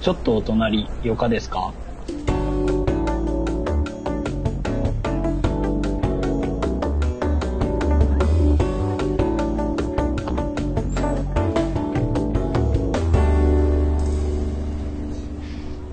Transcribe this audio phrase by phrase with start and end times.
[0.00, 1.72] ちょっとお隣、よかですか？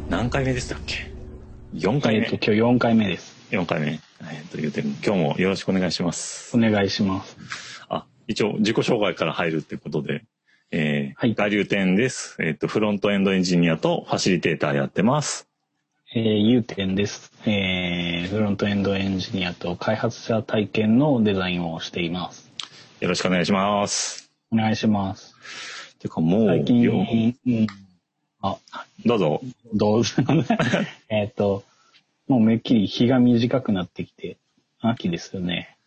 [0.10, 1.12] 何回目でしたっけ
[1.76, 2.26] ?4 回目。
[2.26, 3.36] えっ、と、今日4回目です。
[3.52, 3.88] 4回目。
[3.88, 4.00] えっ、
[4.52, 4.90] と、言うてる。
[5.06, 6.56] 今日もよろしくお願いします。
[6.56, 7.38] お願いします。
[7.90, 10.25] あ、一応自己紹介から入るってことで、えー、
[11.18, 12.36] はい我流店です。
[12.42, 15.48] えっ、と、フロントエンドエンジニアとファシリテーターやってます。
[16.14, 17.32] えー、ゆうてんです。
[17.46, 22.52] えー、フロントエンドエンジニアと開発者体験のデザインをしています。
[23.00, 24.30] よろしくお願いします。
[24.52, 25.38] お願いします。
[26.00, 27.68] てかもう、最近、ようん、
[28.42, 28.58] あ、
[29.06, 29.42] どうぞ。
[29.74, 30.22] どうぞ。
[31.08, 31.64] えっと、
[32.28, 34.36] もうめっきり日が短くなってきて、
[34.82, 35.78] 秋ですよね。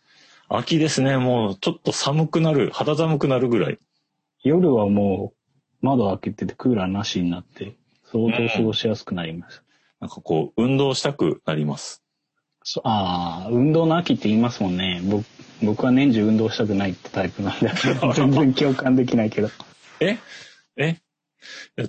[0.47, 1.17] 秋ですね。
[1.17, 3.77] もうちょっと寒くなる、肌寒くなるぐらい。
[4.43, 5.33] 夜はも
[5.81, 7.75] う窓開けててクーラーなしになって、
[8.11, 9.63] 相当過ごしやすくなりました。
[9.99, 12.03] なんかこう、運動したくなります。
[12.63, 15.01] そああ、運動の秋って言いますもんね。
[15.03, 15.25] 僕
[15.61, 17.69] 僕は年中運動したくないってタイプなんで、
[18.15, 19.49] 全然共感できないけど。
[19.99, 20.17] え？
[20.77, 20.95] え？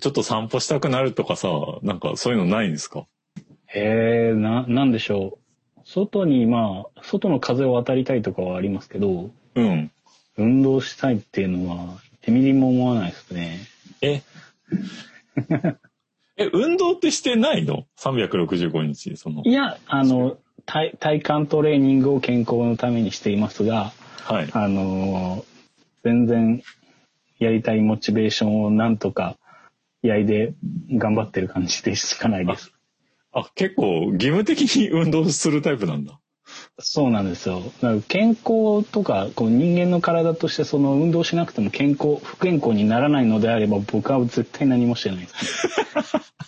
[0.01, 1.49] ちょっと散歩したくなるとかさ、
[1.83, 3.07] なんかそういうのないんですか？
[3.67, 5.39] へえ、な、なんでしょ
[5.77, 5.81] う。
[5.85, 9.91] 外に、まあ、外の風を当たりたいとかはありますけど、うん。
[10.37, 13.61] 運動したいっていうのは、1ミリも思わないですね。
[14.01, 14.23] え？
[16.37, 19.17] え、運動ってしてないの ?365 日。
[19.17, 19.53] そのい。
[19.53, 24.49] や、あの、体体幹トレーニングを健康のためにしていますが、はい。
[24.53, 25.45] あの、
[26.03, 26.63] 全然
[27.39, 29.37] やりたいモチベーションをなんとか
[30.03, 30.55] やいで
[30.93, 32.73] 頑張ってる感じでしかないです。
[33.33, 36.19] あ、結構義務的に運動するタイプなんだ。
[36.81, 37.63] そうなんですよ。
[38.09, 45.69] 健康とかこう人間の体としてその運動しなくても健康不健康にならないのであれば僕は絶対何もしてないです。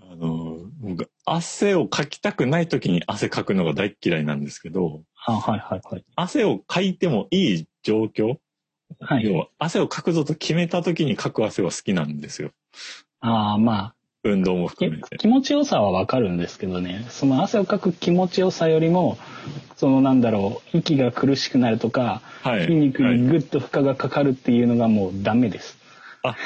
[0.00, 6.04] あの、僕、汗をかきたくない時に汗かくのが大っ嫌いなんですけど、あはいはいはい。
[6.16, 8.36] 汗をかいてもいい状況
[9.00, 12.50] はい要は、汗をかくぞと決めた時にかく汗は好きなんですよ。
[13.20, 13.94] ああま
[14.24, 15.16] 運動もあ含めて。
[15.18, 19.18] 気持ちよさはわかるんですけどねその汗をかく気持ちよさよりも
[19.76, 22.62] そのなんだろう息が苦しくなるとかはい。
[22.62, 25.78] 筋肉はいにグッと負荷がかかるっていうのがもうダメです。
[26.24, 26.36] あ、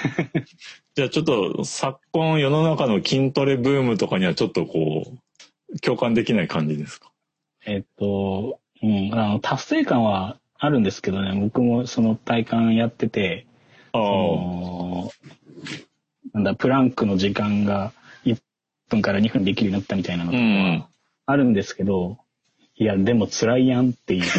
[0.95, 7.11] じゃあちょっと昨今世の中の筋トレブームとかにはちょっとこう、共感できない感じですか？
[7.67, 13.47] えっと、うん、あの達成感はあるんですけどね僕もその体感やってて
[13.93, 15.11] あその
[16.33, 17.93] なんだ、プランクの時間が
[18.25, 18.39] 1
[18.91, 20.33] 分から2分できるようになったみたいなのあ。
[20.33, 20.89] とかうんは。
[21.27, 22.19] あるんですけど、
[22.77, 24.25] いや、でも辛いやんっていう。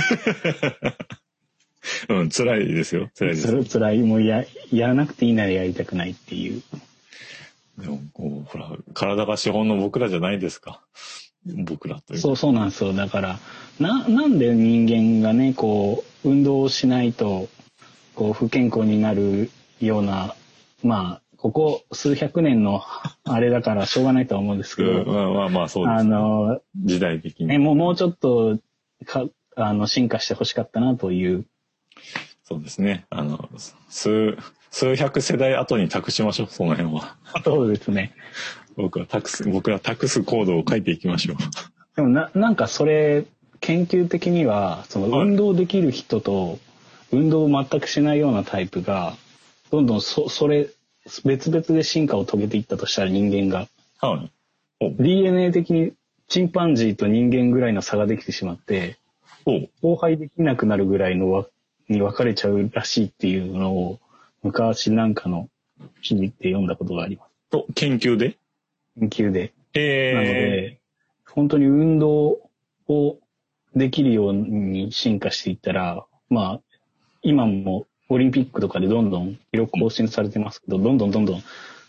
[2.10, 3.10] うん、辛いですよ。
[3.18, 3.56] 辛いですそ。
[3.56, 4.00] れ辛い。
[4.00, 6.62] もうや、やらなくていいならやりたくないっていう。
[7.78, 10.82] でも、こう、ほら、体が資本の僕らじゃないですか。
[11.46, 12.22] 僕らというか。
[12.22, 12.94] そうそうなんですよ。
[12.94, 13.40] だから、
[13.80, 17.50] な、なんで人間がね、こう、運動をしないと、
[18.16, 19.50] こう、不健康になる
[19.80, 20.36] ような、
[20.84, 22.82] まあ、ここ数百年の
[23.24, 27.48] あれだからしょうがないとは思うんですけど、うん、まあまあまあ、そうです、あの、時代的に。
[27.48, 28.58] ね、もう、もうちょっと、
[29.06, 29.26] か、
[29.56, 31.46] あの、進化してほしかったなという。
[32.44, 33.06] そうですね。
[33.10, 33.50] あの、
[33.90, 34.38] 数、
[34.72, 37.18] 数百世代後に託しましょう、その辺は。
[37.44, 38.14] そうですね。
[38.76, 41.38] 僕は託す、僕ら託すコードを書いていきましょう。
[41.96, 43.26] でもな、なんかそれ、
[43.60, 46.60] 研究的には、そのはい運動できる人と、
[47.12, 49.16] 運動を全くしないようなタイプが、
[49.72, 50.70] どんどんそ、それ、
[51.24, 53.68] 別々で進化を遂げていったとしたら人間が、
[54.00, 54.32] はい。
[54.80, 55.94] お DNA 的に
[56.28, 58.98] チンパンジーと人間ぐらいの差ができてしまって、
[59.46, 59.52] お
[59.82, 61.48] 交配できなくなるぐらいのわ
[61.90, 64.00] に分かれちゃうらしいっていうのを、
[64.44, 65.50] 昔なんかの
[66.02, 67.30] 記事って読んだことがあります。
[67.50, 68.38] と、研究で？
[69.00, 69.54] 研究で。
[69.74, 70.80] えなので、
[71.26, 72.40] 本当に運動
[72.88, 73.20] を
[73.76, 76.62] できるように進化していったら、まあ、
[77.22, 81.44] 今もオリンピックとかでどんどん記録更新されてますけど、どんどんどんどん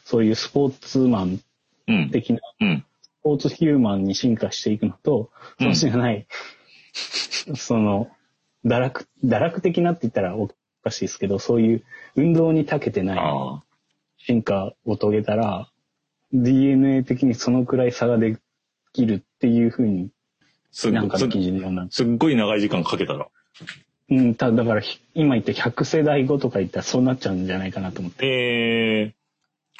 [0.04, 1.40] そういうスポーツマン
[1.88, 2.10] うん。
[2.10, 2.84] 的な、うん。
[3.02, 5.30] スポーツヒューマンに進化していくのと、
[5.60, 6.26] うんそうじゃない、
[7.56, 8.10] その、
[8.64, 10.48] 堕落、堕落的なって言ったらお
[10.82, 11.84] かしいですけど、そういう
[12.14, 13.18] 運動に長けてない。
[14.18, 15.70] 進化を遂げたら、
[16.32, 18.36] DNA 的にそのくらい差がで
[18.92, 20.10] きるっていうふうに
[20.84, 21.96] なんか記事で読んだんです。
[21.96, 23.28] すっごい長い時間かけたら。
[24.10, 28.26] うん、ただからひ今言った100世代後とか言ったらそうなっちゃうんじゃないかなと思って。
[28.26, 29.14] え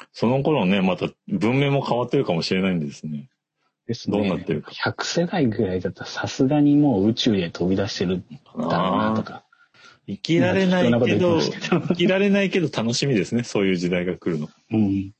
[0.01, 3.29] ー、その頃ね、また文明も変わってるかもしれないんですね。
[3.87, 4.17] ですね。
[4.17, 9.43] どうなってるか100世代ぐらいだったらさすがにもう宇宙へ飛び出してるんだろうなとか。
[10.07, 13.43] 生きられないけど生きられないけど楽しみですね。
[13.43, 14.49] そういう時代が来るの。
[14.71, 15.11] うん。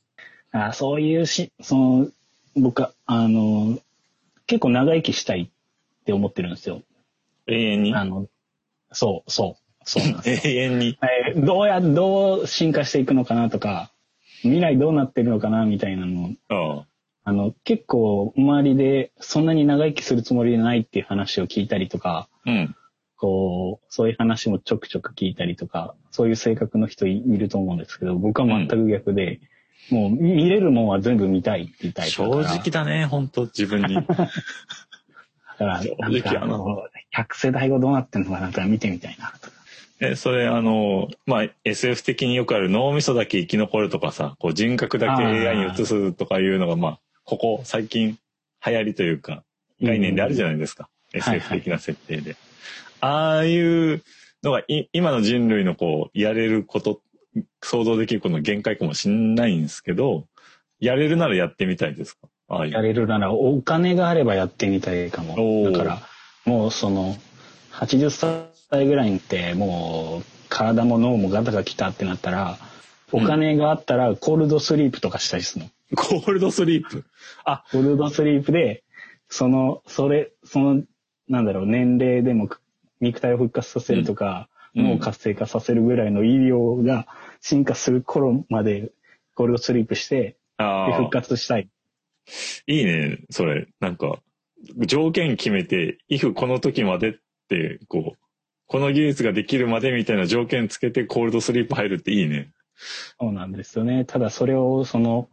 [0.51, 2.07] あそういうし、その、
[2.55, 3.79] 僕は、あの、
[4.47, 6.81] 結構長生きしたいって思ってるんですよ。
[7.45, 7.93] 永遠に？
[7.93, 8.27] あの、
[8.91, 10.53] そう、そう、そうなんですよ。
[10.53, 10.97] 永遠に。
[11.27, 13.91] えーどうや、どう進化していくのかなとか、
[14.41, 16.85] 未来どうなってるのかなみたいなのああ。
[17.25, 22.75] あの、結構周りでそんなに長生きするつもりでないっていう話を聞いたりとか、うん。
[23.17, 29.41] こう、そういう話もちょくちょく聞いたりとか、そういう性格の人いいると思うんですけど、僕は全く逆で、
[29.91, 32.41] もう見れるもんは全部見たいっていうタイプ正。
[32.41, 33.95] 直だね、本当自分に。
[33.95, 34.15] だか
[35.59, 39.59] ら、正直 あの、100世代後どうなってんのかなとか見てみたいなとか。
[40.01, 48.17] え、それ、あの、まあ、SF 的によくある脳みそだけ生き残るとかさ、こう人格だけ AI に移すとかいうのが、まあ、ここ最近
[48.65, 49.43] 流行りというか、
[49.81, 50.83] 概念であるじゃないですか。
[50.83, 50.89] んは
[51.35, 52.35] い SF 的な設定で。
[53.01, 54.03] ああいう
[54.43, 57.01] のがい、今の人類のこう、やれること、
[57.61, 60.25] 想像できることの限界かもしんないんですけど、
[60.79, 62.27] やれるならやってみたいですか？
[62.47, 62.71] ああいう。
[62.71, 65.35] やれるなら、お金があればやってみたいかおも。
[65.69, 66.01] ーだから、
[66.45, 67.15] もうその、
[67.73, 72.57] 80歳ぐらいにって、もう、体も脳もガタが来たってなったら、
[73.11, 75.71] お金があったら、コールドスリープとかしたりするの。
[75.95, 77.03] コールドスリープ？
[77.45, 78.83] あ、コールドスリープで、
[79.27, 80.83] その、それ、その、
[81.27, 82.49] なんだろう、年齢でも
[83.01, 87.07] 肉体を復活させるとか、うん脳を活性化させるぐらいの医療が
[87.41, 88.91] 進化する頃まで
[89.33, 91.09] コールドスリープして、で復。
[91.09, 91.67] 活したい。
[92.67, 93.67] いいね、それ。
[93.79, 94.19] なんか、
[94.85, 97.13] 条件決めて、if この時までっ
[97.47, 98.19] て、こう、
[98.67, 102.51] この技術ができるまでみたいな条件つけてコールドスリープ入るっていいね。
[103.19, 104.05] そうなんですよね。
[104.05, 105.29] ただそれを、その、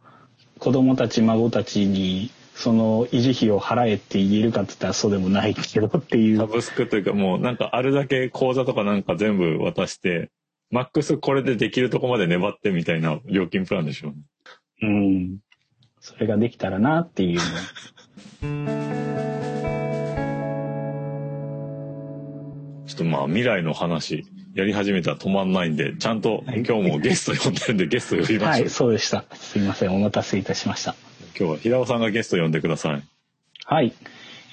[0.59, 6.37] 子供たち、孫たちに、その維持費を払えって言えるかって言ったらそうでもないけどっていう。
[6.37, 10.31] サブスクというかもうなんかあるだけ口座とかなんか全部渡して、
[10.71, 14.17] マックスこれでできるとこまで粘ってみたいな料金プランでしょうね。
[14.81, 15.37] うん。
[15.99, 17.39] それができたらなっていう
[23.03, 28.61] ょっとまあ未来の話やり始めたら止まんないんで、ちゃんとはい今日もゲスト呼んでるんでゲスト呼びましょう。
[28.61, 29.25] はい、そうでした。
[29.35, 29.93] すいません。
[29.93, 30.95] お待たせいたしました。
[31.37, 33.03] 今日は平尾さんがゲスト呼んでください。
[33.65, 33.93] はい。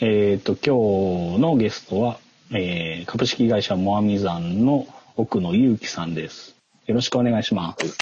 [0.00, 2.18] えっ、と、今日のゲストは、
[2.50, 4.86] えー株式会社モアミザンの
[5.16, 6.56] 奥野祐樹さんです。
[6.86, 7.86] よろしくお願いします。
[7.86, 7.92] よ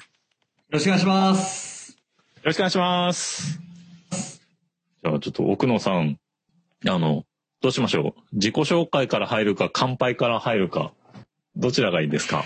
[0.70, 1.90] ろしくお願いします。
[1.92, 1.96] よ
[2.44, 3.60] ろしくお願いします。
[5.04, 6.18] じゃあちょっと奥野さん、
[6.88, 7.24] あの、
[7.62, 8.20] どうしましょう？
[8.34, 10.92] 自己紹介から入るか、乾杯から入るか、
[11.56, 12.44] どちらがいいですか？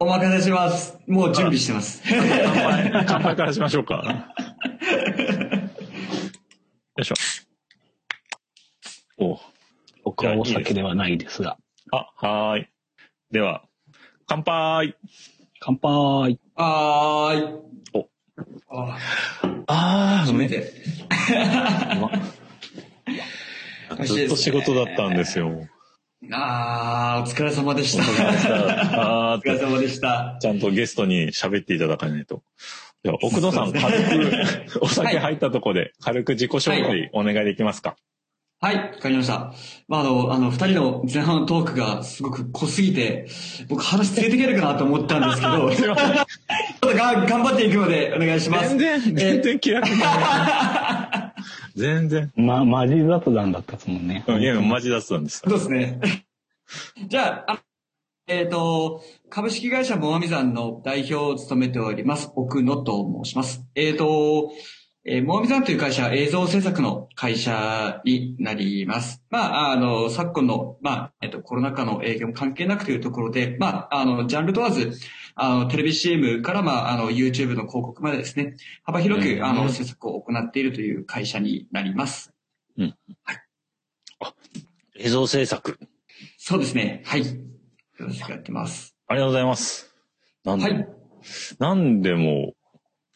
[0.00, 0.98] お任せします。
[1.06, 2.02] もう準備してます。
[2.04, 4.02] 乾杯、乾杯からしましょうか。
[6.96, 7.14] よいしょ。
[9.18, 9.38] お
[10.04, 11.58] 僕はお酒ではないですが。
[11.92, 12.68] あ、はーい。
[13.30, 13.64] では、
[14.26, 14.96] 乾杯
[15.60, 16.40] 乾杯。
[16.56, 17.44] はーい。
[17.92, 18.08] お
[18.68, 18.98] あ
[19.66, 20.72] あ初めて。
[24.06, 25.68] ずっと仕事だったんですよ。
[26.32, 28.02] あー、お疲れ様でした。
[28.02, 30.38] あー お疲れ様でした。
[30.40, 32.42] ちゃんとゲストに喋っていただかないと。
[33.02, 37.96] では、奥野さん、軽く、 お酒入ったとこで、軽く自己紹介お願いできますか？
[38.60, 39.52] はい、わかりました。
[39.88, 43.28] まあ、あの、あの、二人の前半のトークがすごく濃すぎて、
[43.68, 45.96] 僕話ついていけるかなと思ったんですけど、ちょっ
[46.80, 48.70] とが頑張っていくのでお願いします。
[48.78, 49.96] 全然、全然気楽に。
[51.74, 52.32] 全然。
[52.36, 54.24] ま、マジ雑談だったですもんね。
[54.26, 55.42] うんいや、マジだったんです。
[55.44, 56.00] そうですね。
[57.08, 57.62] じゃあ、あ
[58.26, 63.66] えっ、と、株式会社モアミザンの代表を務めております、奥野と申します。
[63.74, 64.50] えっ、と、
[65.04, 69.22] えーモアミザンという会社は映像制作の会社になります。
[69.28, 74.92] まあ、あの、昨今の、まあ、えっ、と、コロナ禍の営業も関係なくというところで、まあ、あの、ジャンル問わず、
[75.36, 82.32] あの、テレビ CM から、まあ、あの、YouTube の広告までですね、幅広く、うんあの、制作を行っているという会社になります。
[84.96, 85.78] 映像制作。
[86.38, 87.02] そうですね。
[87.04, 87.26] はい。
[87.26, 87.26] よ
[87.98, 88.94] ろしくやってます。
[89.08, 89.92] ありがとうございます。
[90.44, 90.88] なんで、はい。
[91.58, 92.52] なんでも、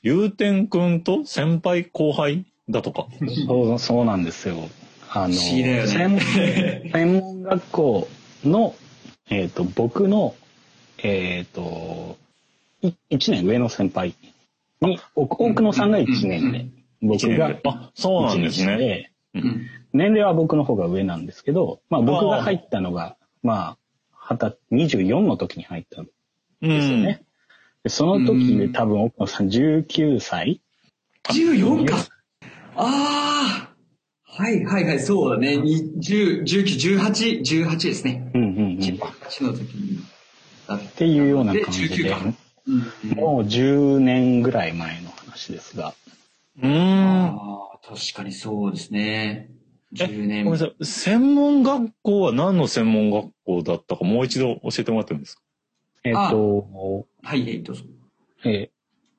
[0.03, 3.07] ゆうてんくんと先輩後輩だとか？
[3.47, 4.69] そう、そうなんですよ。
[5.11, 6.91] あの、ね。
[6.93, 8.09] 専門学校
[8.45, 8.75] の、
[9.31, 10.35] えっ、と、僕の、
[11.03, 12.17] えっ、と、
[12.83, 14.15] い一年上の先輩
[14.81, 16.67] に、奥奥野さんが一年で、
[17.03, 18.75] 僕があ、そうなんですね。
[18.75, 23.79] 一年でうん年齢は僕の方が上なんですけど、まあ僕が入ったのが、ま
[24.13, 26.09] あ、二十24の時に入ったんう
[26.61, 27.23] ですよね。
[27.85, 30.61] でその時でうん多分奥野さん19歳
[31.25, 31.97] 14か？
[32.77, 33.69] ああ。
[34.31, 35.57] はいはいはい、そうだね。
[35.57, 38.31] に10 19、18、18ですね。
[38.35, 38.77] うんうんうん。
[38.77, 39.99] っ18の時に。
[40.69, 42.25] だっていうような感じで、19か。
[42.27, 42.35] うん
[43.17, 45.95] もう10年ぐらい前の話ですが。
[46.63, 47.25] うーん。
[47.31, 49.49] ああ、確かにそうですね。
[49.95, 50.45] 10年。
[50.45, 50.85] ごめんなさい。
[50.85, 55.43] 専門学校は何の専門学校だったかもう一度教えてもらってもいいですか？
[56.05, 57.85] えっ、と、はい、はい、どうぞ。
[58.45, 58.71] えっ、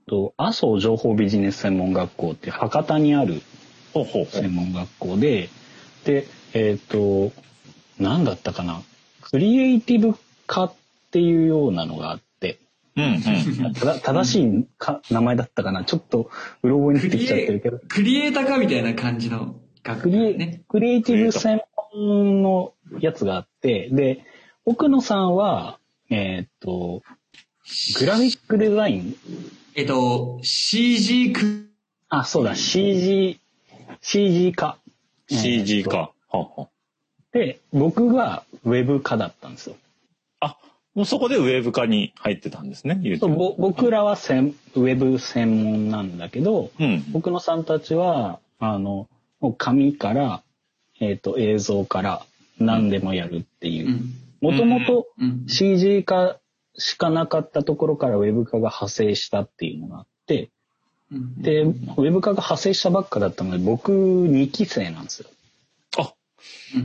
[0.05, 3.41] と、麻生情報ビジネス専門学校って博多にある。
[3.95, 5.49] 専門学校で、
[6.05, 7.31] で、えっ、と、
[7.99, 8.83] 何だったかな？
[9.21, 10.15] クリエイティブ
[10.45, 10.73] 科っ
[11.11, 12.59] ていうようなのがあって、
[12.95, 13.73] うんうん。
[13.73, 15.83] 正しいか名前だったかな。
[15.83, 16.29] ちょっと
[16.63, 20.63] うろ覚えになってきちゃってるけど、クリエイターかみたいな感じの学クリエ,、ね。
[20.67, 21.61] クリエイティブ専
[21.93, 24.25] 門のやつがあって、で、
[24.65, 27.01] 奥野さんは、えっ、と、
[27.99, 29.15] グラフィックデザイン
[29.75, 31.69] えっと、CG ク、
[32.09, 33.39] あ、そうだ、CG、
[34.01, 34.77] CG 化。
[35.29, 35.97] CG か。
[35.97, 36.67] はあはあ
[37.31, 39.75] で、僕がウェブ化だったんですよ。
[40.39, 40.57] あ、
[40.95, 47.05] もうそこでウェブ化に入ってたんですね、そうぼ僕らはせんウェブ専門なんだけど、うん。
[47.11, 49.07] 僕のさんたちは、あの、
[49.39, 50.41] もう紙から、
[50.99, 52.25] えっ、と、映像から
[52.59, 53.91] 何でもやるっていうう。
[53.91, 54.13] ん。
[54.41, 55.45] もともとうん。
[55.47, 56.37] CG 化
[56.77, 60.49] しかなかったところからウェブ化が派生したっていうのがあって、
[61.11, 65.29] うん、で、ウェブ化が派生したばっかだったので、僕2期生なんですよ。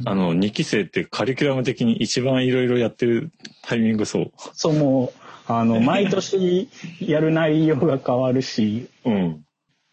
[0.05, 3.31] あ、あの、2期生ってカリキュラム的に一番いろいろやってる
[3.63, 4.33] タイミングそう。
[4.53, 6.69] そうもう、あの、 毎年
[7.01, 9.45] やる内容が変わるし、うん。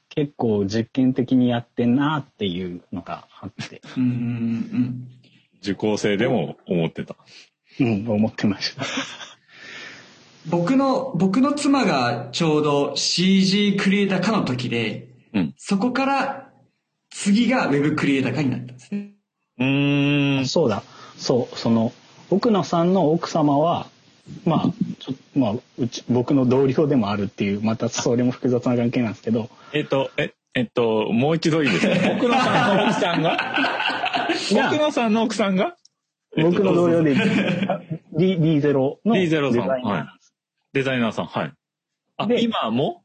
[0.10, 4.03] 結構実験的にやってんなっていうのがあって、うん。
[4.03, 5.08] うん。
[5.62, 7.15] 受講生でも思ってた。
[7.80, 8.84] うん、思ってました。
[10.50, 15.53] 僕の、僕の妻がちょうど CG クリエイター科の時で、うん。
[15.58, 16.50] そこから
[17.10, 19.11] 次が Web クリエイター科になったんですね。
[19.62, 20.46] うーん。
[20.48, 20.84] そうだ、
[21.18, 21.91] そう、その、
[22.30, 23.88] 奥野さんの奥様は、
[24.46, 32.12] まあ、ちょまあ、うち、僕の同僚でもあるっていう、またそれも複雑な関係なんですけど、えっと、え、えっと、もう一度いいですか？
[32.15, 33.56] 奥野さんの奥さんが？
[34.68, 35.75] 奥野さんの奥さんが？
[36.36, 38.74] 僕の同僚で、D、D0
[39.06, 39.91] のデ D0 ザイナーさん。
[39.91, 40.06] はい。
[40.74, 41.25] デザイナーさん。
[41.25, 41.53] はい。
[42.18, 43.03] あ、で今も？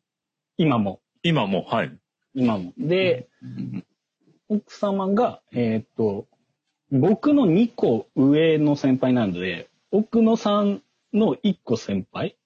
[0.58, 1.64] 今も、今も。
[1.64, 1.92] はい。
[2.34, 2.72] 今も。
[2.78, 3.28] で、
[4.48, 6.26] 奥様が、えーっと、
[6.92, 12.36] 僕の2個上の先輩なので、奥野さんの1個先輩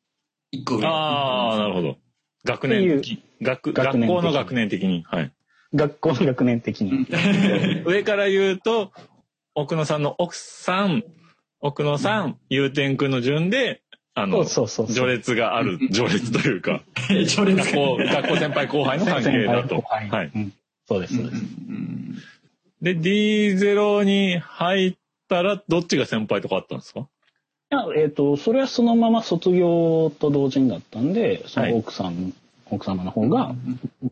[0.51, 0.87] 一個上。
[0.87, 1.97] ああ、なるほど。
[2.45, 3.23] 学年的。
[3.43, 5.05] 学、学年的学校の学年的に。
[5.07, 5.33] はい。
[5.75, 7.07] 学校の学年的に。
[7.85, 8.93] 上から言うと、
[9.55, 11.05] 奥野さんの奥さん、
[11.61, 13.83] 奥野さん、ゆうてんくんの順で、
[14.15, 14.95] あの、そうそうそう。
[14.95, 19.83] 序列がある、 序列というか、 序列学校、学校先輩後輩の関係だと。
[19.83, 20.31] はい。
[20.35, 20.53] うん
[20.89, 21.43] そうです、うんそうです。
[21.69, 22.17] うん
[22.83, 24.95] で、D0 に入っ
[25.29, 27.01] たら、どっちが先輩とかあったんですか？
[27.01, 27.05] い
[27.71, 32.33] や、えっ、と、それはそのまま卒業と同時にだったんで、その奥さん、
[32.71, 33.55] 奥様の方が、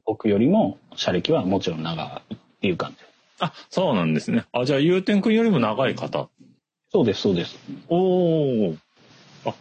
[0.04, 2.96] 僕よりも、社歴はもちろん長いっていう感じ。
[3.40, 4.44] あ、そうなんですね。
[4.52, 6.28] あ、じゃあ、ゆうてんくんよりも長い方。
[6.92, 7.58] そうです、そうです。
[7.88, 8.76] おー。
[9.44, 9.54] あ、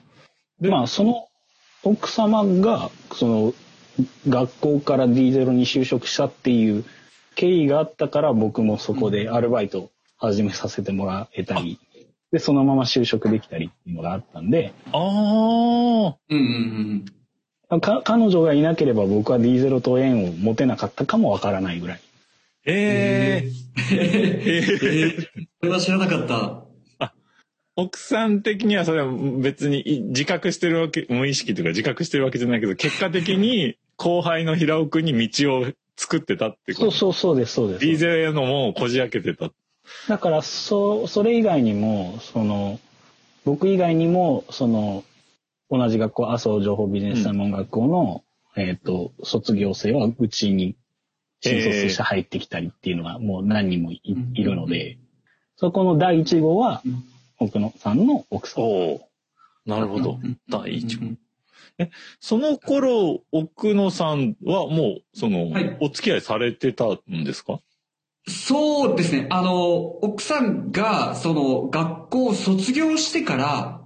[0.59, 1.27] でまあ、その
[1.83, 3.53] 奥様が、その、
[4.29, 6.85] 学校から D0 に就職したっていう
[7.37, 11.79] 経緯があったから、僕もそこでアルバイトを始めさせてもらえたり、
[12.31, 16.15] で、そのまま就職できたりっていうのがあったんで、あー。
[16.29, 17.05] うん
[17.69, 22.01] うんか彼女がいなければ僕は D0 と縁を持てなかったかもわからないぐらい。
[22.65, 23.51] えー。
[23.91, 27.11] えーそれは知らなかった。
[27.75, 35.65] 奥さん的にはそれは別にい自覚してるわけ、無意識というか自覚してるわけじゃないけど、結果的に後輩の平尾くんに道を
[35.97, 36.85] 作ってたってこと？
[36.85, 37.85] そうそうそうです、そうです。
[37.85, 39.51] DJ のもこじ開けてた。
[40.07, 42.79] だから、そ、それ以外にも、その、
[43.45, 45.03] 僕以外にも、その、
[45.69, 48.23] 同じ学校、麻生情報ビジネス専門学校の、
[48.55, 50.75] えっ、と、卒業生はうちに
[51.41, 54.97] 新卒して入ってきたりっていうのがもう何人もい,、うんいるので、
[55.55, 57.03] そこの第一号はうん、
[57.39, 58.63] 奥野さんの奥さん。
[58.63, 59.09] おお。
[59.65, 60.39] なるほどうん。
[60.49, 61.05] 第一号
[61.79, 65.77] う んその頃、奥野さんはもう、その、はい。
[65.79, 67.59] お付き合いされてたんですか？
[68.29, 69.27] そうですね。
[69.29, 73.81] あの、奥さんが、その、学校を卒業してから、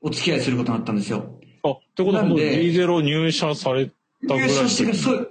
[0.00, 1.38] お付き合いすることになったんですよ。
[1.62, 5.30] あ、ってことはもうなんで D0 入社されたぐらい入社してから、そう、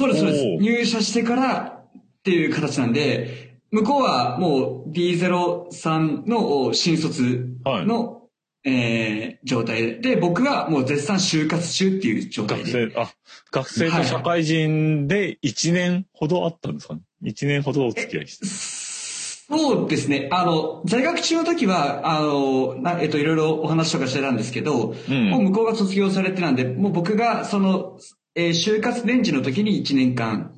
[0.00, 0.44] そうです、そうです。
[0.62, 8.17] 入社してからっていう形なんで、向こうはもう D0 さんの新卒の、
[8.64, 12.90] えー状態で、で、僕はもう絶賛就活中っていう状態学で。
[12.92, 13.12] 生、あ、
[13.52, 18.46] 学生と社会人で1年ほどあったんですかね ?1 年ほどお付き合いして。
[18.46, 20.28] そうですね。
[20.30, 27.98] あの、在学中の時は、あの、なえっと、いろいろお話とかしてたんですけど、うんもう向こうが卒業されてなんで、もう僕が、その、
[28.34, 30.52] えー就活年次の時に1年間、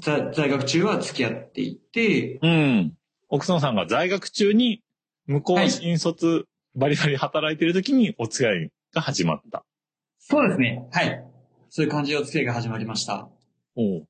[0.00, 2.94] 在在学中は付き合っていて、うん。
[3.28, 4.82] 奥野さんが在学中に、
[5.26, 9.64] 向こう新卒、バリバリ働いてる時にお付き合いが始まった。
[10.18, 10.88] そうですね。
[10.92, 11.24] はい。
[11.68, 13.28] そういう感じでお付き合いが始まりました。
[13.76, 14.02] お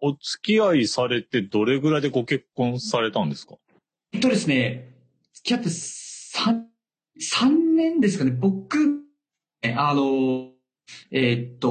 [0.00, 3.56] お付き合いされてどれぐらいでご結婚されたんですか？
[4.12, 4.94] えっとですね、
[5.32, 6.62] 付き合って3、
[7.18, 8.32] 三年ですかね。
[8.32, 9.00] 僕、
[9.62, 10.50] えあの、
[11.10, 11.68] えーっと、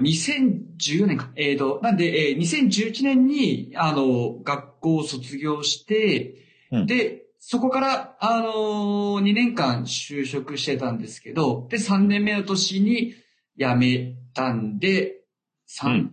[0.00, 1.30] 2014年か。
[1.36, 6.34] えーっと、なんで、えー2011年に、あの、学校を卒業して、
[6.72, 13.14] うんで、そこから、あの2年間就職してたんですけど、で、3年目の年に
[13.58, 15.24] 辞めたんで、
[15.68, 16.08] 3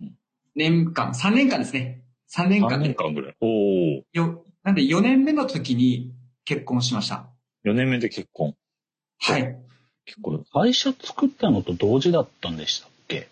[0.56, 2.02] 年間、3年間ですね。
[2.34, 3.36] 3年3間で、年間ぐらい。
[3.40, 4.02] おお。
[4.12, 6.12] よ、なんで4年目の時に
[6.44, 7.30] 結婚しました。
[7.64, 8.56] 4年目で結婚。
[9.20, 9.56] はい。
[10.06, 10.44] 結構。
[10.52, 13.28] 会社作ったのと同時だったんでしたっけ？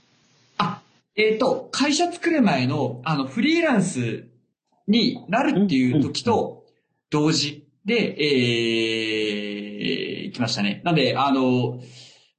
[0.58, 0.82] あ、
[1.16, 4.28] えっ、と、会社作る前の、あの、フリーランス
[4.86, 6.64] になるっていう時と
[7.10, 7.57] 同時
[7.88, 10.82] で、えー、行きましたね。
[10.84, 11.80] なんで、あの、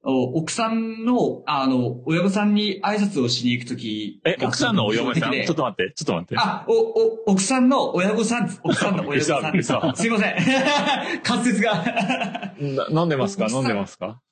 [0.02, 5.30] お奥さんの、あの、親御さんに挨拶をしに行くときえ、奥さんのお嫁さん？
[5.32, 6.36] でちょっと待って、ちょっと待って。
[6.38, 9.96] あ、お、お、奥さんの親御さん、奥さんの 親御さん。
[9.96, 10.36] すいません。
[11.28, 12.54] 滑舌が。
[12.58, 13.48] な飲んでますか？
[13.50, 14.22] 飲んでますか？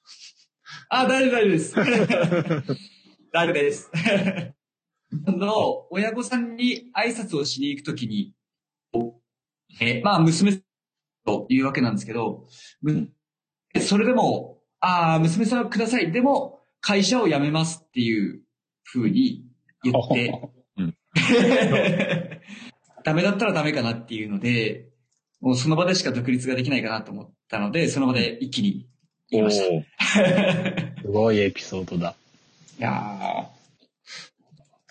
[0.89, 1.75] あ、大丈夫、大丈夫です。
[3.33, 3.91] 大丈夫です。
[5.27, 8.33] の、親御さんに挨拶をしに行くときに、
[9.81, 10.63] え、まあ、娘
[11.29, 12.47] というわけなんですけど、
[12.81, 13.11] む
[13.81, 16.11] それでも、ああ、娘さんください。
[16.11, 18.41] でも、会社を辞めますっていう
[18.85, 19.45] 風に
[19.83, 20.95] 言って、うん
[23.05, 24.89] ダメだったらダメかなっていうので、
[25.41, 28.89] もうその場でしか独立ができないかなと思ったので、その場で一気に
[29.31, 29.65] 言いました。
[31.03, 32.15] すごいエピソードだ。
[32.79, 33.51] いや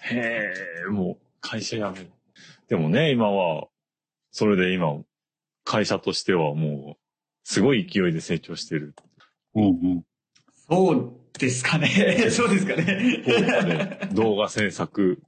[0.10, 0.54] へ
[0.88, 2.12] え、もう会社辞める。
[2.68, 3.68] でもね、今は、
[4.32, 5.00] それで今、
[5.68, 6.98] 会社としてはもう、
[7.44, 8.96] すごい勢いで成長してる。
[9.54, 9.98] うんうん。
[10.00, 10.02] ー
[10.70, 12.30] そうですかね。
[12.32, 14.10] そうですかね。
[14.14, 15.22] 動画制作、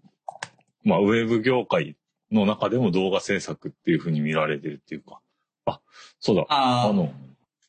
[0.84, 1.98] まあ、ウェブ業界
[2.32, 5.20] の中でも動画制作っていうふうに見られてるっていうか。
[5.66, 5.82] あ、
[6.20, 6.46] そうだ。
[6.50, 7.12] ああ、あの、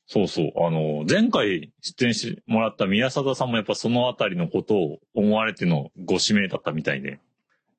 [0.06, 0.52] そうそう。
[0.64, 7.20] あの、前回出演してもらった宮貞さんもやっぱそのあたりのことを思われてのご指名だったみたいで、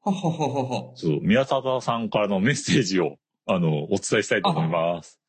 [0.02, 0.94] ほほほほほ。
[0.96, 5.20] そう、宮貞さんからのメッセージを、あの、お伝えしたいと思います。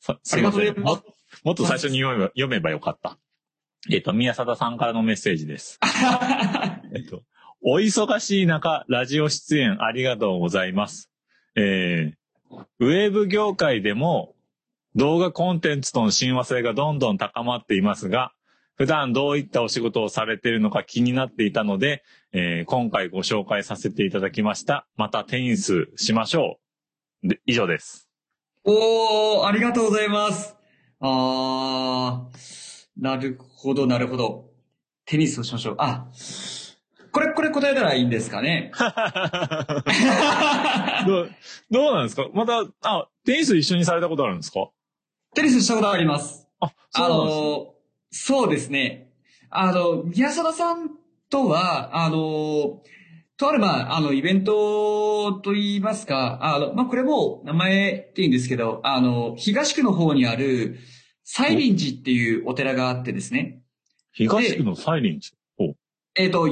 [0.00, 0.80] さすいません。
[0.80, 1.02] も
[1.44, 3.18] もっと最初に読めば読めばよかった。
[3.90, 5.78] えっ、と、宮貞さんからのメッセージです。
[6.94, 7.22] えっと、
[7.62, 11.10] お忙しい中、ラジオ出演ありがとうございます。
[11.56, 14.34] えー、ウェブ業界でも
[14.96, 18.32] 動画コンテンツとの親和性がどんどん高まっていますが、
[18.76, 24.86] 普段どういったお仕事をされているのか気になっていたので、えー今回ご紹介させていただきました。
[24.96, 26.63] またテニスしましょう。
[27.24, 28.08] で、以上です。
[28.64, 30.54] おー、ありがとうございます。
[31.00, 34.50] あー、なるほど、なるほど。
[35.06, 35.76] テニスをしましょう。
[35.78, 36.06] あ、
[37.12, 38.72] これ、これ答えたらいいんですかね？
[41.06, 41.30] どう、
[41.70, 42.28] どうなんですか？
[42.34, 44.68] また、あ、テニス一緒にされたことあるんですか？
[45.34, 46.46] テニスしたことあります。
[46.60, 47.74] あ、あそうなんですねの、
[48.10, 49.10] そうですね。
[49.50, 50.90] あの、宮沢さん
[51.30, 52.82] とは、あの、
[53.36, 60.78] とある、まあ、あの、イベントと言いますか、あの、まあ、これも名前って言うんですけど、あの、東区の方にある、
[61.24, 63.62] 西林寺っていうお寺があってですね。
[64.12, 65.32] 東区のサイリンジ。
[65.58, 65.74] お
[66.14, 66.48] えっ、と、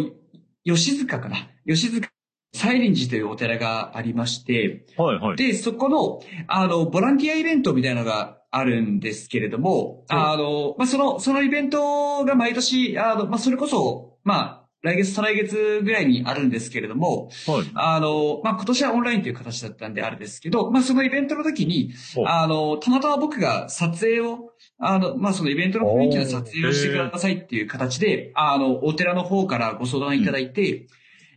[0.64, 1.36] 吉塚かな。
[1.66, 2.08] 吉塚、
[2.52, 5.36] 西林寺というお寺がありまして、はいはい。
[5.36, 17.70] で、そこの、あの、ボランティアイベントみたいなのがあるんですけれども、うんあの、まあ、その、そのイベントが毎年、あの、まあ、それこそ、まあ、来月、再来月ぐらいにあるんですけれども、はい。
[17.74, 30.88] あの、まあ、今年はオンラインという形だったんであれですけど、まあ、そのイベントの時に、おあの、たまたま僕が撮影を、あの、まあ、そのイベントの雰囲気の撮影をしてくださいっていう形で、あの、お寺の方からご相談いただいて、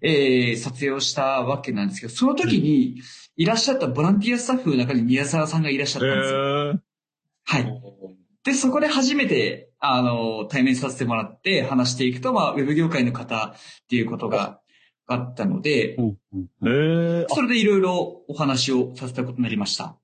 [0.02, 3.02] えー、撮影をしたわけなんですけど、その時に
[3.38, 6.38] いらっしゃったボランティアスタッフの中に宮沢さんがいらっしゃったんですよ。
[6.38, 6.80] えー、
[7.44, 7.82] はい。
[8.44, 14.60] で、そこで初めて、あの、対面させてもらって話していくと、まあ、ウェブ業界の方っていうことが
[15.08, 19.98] あったのでう、んうんえー、あそれでいろいろお話をさせたことになりました。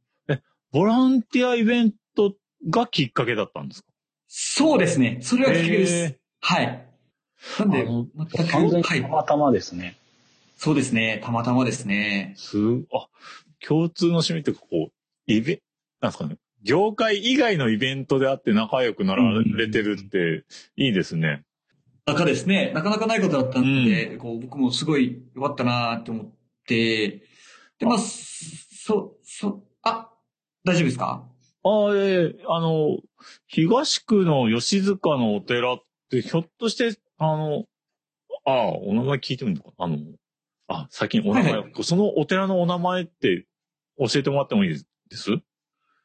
[0.71, 2.35] ボランティアイベント
[2.69, 3.87] がきっかけだったんですか？
[4.27, 5.19] そうですね。
[5.21, 6.19] それはきっかけでへす。
[6.39, 6.87] はい。
[7.59, 9.01] なんで全く、完全にはい。
[9.01, 9.97] たまたまですね。
[10.55, 11.19] そうですね。
[11.23, 12.35] たまたまですね。
[12.37, 12.57] す、
[12.93, 13.07] あ、
[13.67, 14.91] 共通の趣味ってこう、
[15.25, 15.61] イベ、
[15.99, 16.37] なんですかね。
[16.63, 20.45] 業界以外のイベントであって仲良くなられてるって
[20.75, 21.43] いいですね。
[22.05, 22.71] 中ですね。
[22.73, 26.31] なかなかないことだったんで、こう僕もすごい良かったなって思っ
[26.67, 27.23] て、
[27.79, 30.09] で、まあ、そ、そ、あ、
[30.63, 31.27] 大丈夫ですか？
[31.63, 32.97] ああ、ええあの、
[33.47, 37.65] 東区の吉塚のお寺って、ひょっとして、あの、
[38.45, 39.71] ああ、お名前聞いてもいいのか？
[39.77, 39.97] なあの、
[40.67, 41.83] あ、先にお名前、はい。
[41.83, 43.45] そのお寺のお名前って
[43.99, 45.31] 教えてもらってもいいです？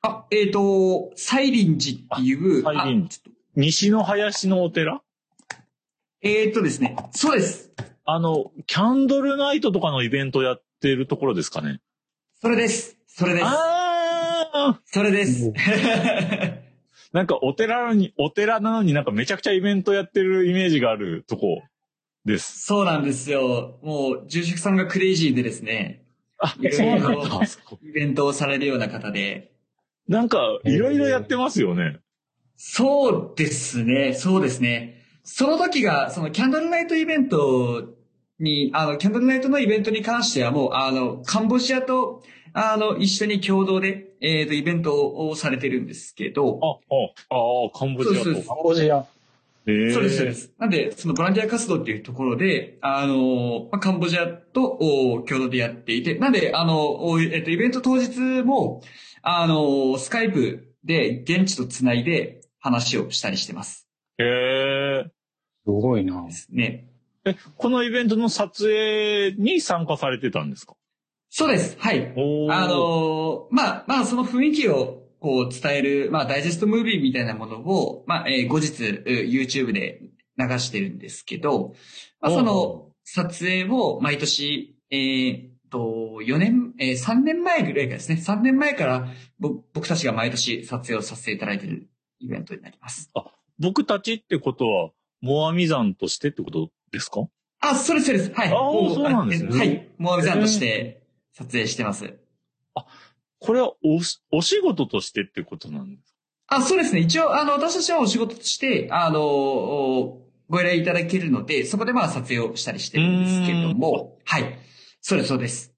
[0.02, 5.02] あ、えっ、と、西林寺っていう、あ西林あちょっと西の林のお寺？
[6.22, 7.72] えっ、とですね、そうです。
[8.04, 11.80] あの、キャンドルナイトとかのイベントやってるところですかね？
[12.40, 12.96] それです。
[13.06, 13.46] それです。
[13.46, 13.52] あ
[14.52, 15.52] あそれです。
[17.12, 21.62] なんかお寺なのに、お寺なのになんかめちゃくちゃイベントやってるイメージがあるとこ
[22.26, 22.60] です。
[22.60, 23.78] そうなんですよ。
[23.82, 26.04] もう、住職さんがクレイジーでですね、
[26.38, 27.40] あそうなんだ。
[27.82, 29.55] イベントをされるような方で。
[30.08, 31.98] なんか、いろいろやってますよね。
[32.56, 35.02] そうですね、そうですね。
[35.24, 37.96] その時が、そのキャンドルナイトイベント
[38.38, 48.48] に、あの、キャンドルナイトのイベントに関してはもう、あの、カンボジアと、あの、一緒に共同で、えっ、と、イベントをされてるんですけど、あ、あ、ああ、カンボジアそうそうと。
[48.48, 49.04] カンボジア。
[49.68, 50.52] ええそうです、そうです。
[50.58, 58.80] なんで、そのボランティア活動っていうところで、あの、まあカンボジアとお共同でやっていて、なんで、あの、おえっと、イベント当日も、
[59.28, 63.88] あの、スカイプで現地とつないで話をしたりしてます。
[64.18, 64.24] へ
[65.04, 65.04] え。
[65.64, 66.32] すごいなで。
[66.32, 66.86] すね。
[67.24, 70.76] え、このイベントの撮影に参加されてたんですか？
[71.28, 71.76] そうです。
[71.80, 72.14] はい。
[72.50, 80.02] あの、まあ、まあ、その雰囲気を、こう、伝える、まあ、ダイジェストムービーみたいなものを、まあ、えー後日、う YouTube で
[80.38, 81.74] 流してるんですけど、
[82.20, 91.88] まあ、その、撮影を毎年、えーっと、4年、えー3年前ぐらいからですね、3年前からぼ僕たちが毎年撮影をさせていただいている
[92.20, 93.10] イベントになります。
[93.58, 97.26] 僕たちってことは、モアミ山としてってことですか？
[97.60, 98.32] あ、そうです、そうです。
[98.34, 98.48] はい。
[98.48, 98.54] あー
[98.88, 99.88] もそうなんですねえはい。
[99.98, 101.02] モアミさんとして
[101.32, 102.12] 撮影してます。
[103.38, 106.12] これはおし、お仕事としてってことなんです
[106.48, 106.56] か？
[106.56, 107.00] あ、そうですね。
[107.00, 114.58] 一応、あの、私たちはお仕事として、あの、おご依頼いただけるので、そこでまあ撮影をしたりしてるんですけども、はい。
[115.08, 115.72] そうです、そうです。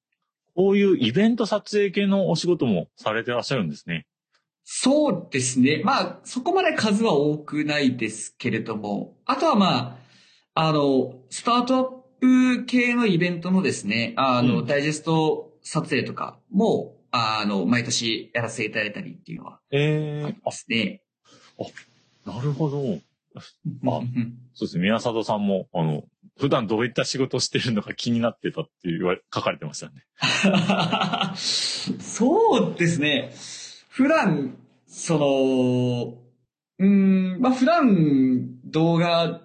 [0.56, 4.06] こういうイベント撮影系のお仕事もされてらっしゃるんですね。
[4.64, 5.82] そうですね。
[5.84, 9.98] まあ、そこまで数は多くないですけれども、あとはま
[10.54, 11.84] あ、あの、スタートアッ
[12.20, 21.02] プ系のイベントのですね、あの、うんダイジェスト撮影とかも、あの、毎年やらせていただいたりっていうのはええありますね。
[22.24, 22.98] あ、なるほど。
[23.82, 24.84] まあうんそうですね。
[24.84, 26.04] 宮里さんも、あの、
[26.38, 30.04] 普段どういった仕事をしてるのか気になってたって言われ、書かれてましたね。
[31.36, 33.32] そうですね。
[33.88, 36.18] 普段、その、
[36.78, 39.42] うーん、まあ普段動画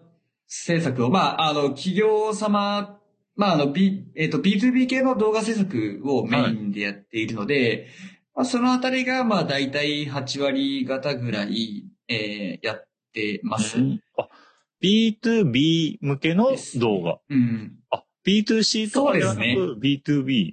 [0.47, 2.99] 制作を、まああの企業様、
[3.35, 7.87] まああの B、えっ、と B2B 系の動画制作をメインでやっているので、
[8.35, 13.79] まあそのあたりがまあ大体8割方ぐらい、えーやってます。
[13.79, 14.27] うんあ、
[14.83, 17.19] B2B 向けの動画。
[17.29, 17.79] うん。
[17.89, 20.51] あ、B2C とかではなく B2B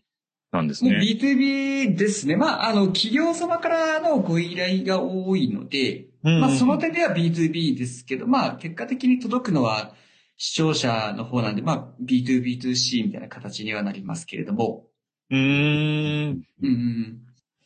[0.53, 1.01] なんですね。
[1.01, 2.37] B2B ですね。
[2.37, 9.95] まあ、あの、企業様からのご依頼が多いので、うんまあ、その点では B2B ですけど、まあ、結果的に届くのは
[10.37, 14.87] 視聴者の方なんで、まあ、B2B2C みたいな形にはなりますけれども。
[15.31, 16.43] うーん。
[16.62, 17.23] うん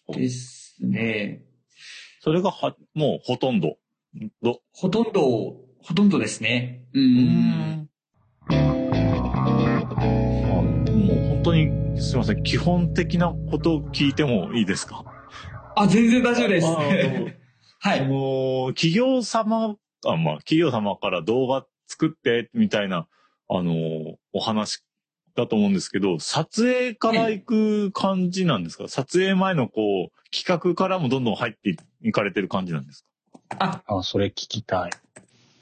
[0.09, 0.17] うん。
[0.17, 1.43] ですね。
[2.21, 3.77] それがは、もうほとんど。
[4.43, 4.61] ど？
[4.73, 6.83] ほとんど、ほとんどですね。
[6.95, 6.99] う。。
[6.99, 7.89] うん
[8.51, 8.65] あも
[11.15, 12.43] う本当に、すみません。
[12.43, 15.05] 基本的なことを聞いてもいいですか？
[15.77, 16.67] あ、全然大丈夫です。
[16.73, 17.31] は
[17.83, 18.09] あい。
[18.09, 23.07] の、企業様、あ、まあ、企業様から動画作って、みたいな、
[23.51, 24.83] あの、お話
[25.37, 33.05] だと思うんですけど、撮影から行く感じなんですか、撮影前のこう、企画からもどんどん入っていかれてる感じなんです
[33.59, 33.83] か？
[33.87, 34.91] あ、それ聞きたい。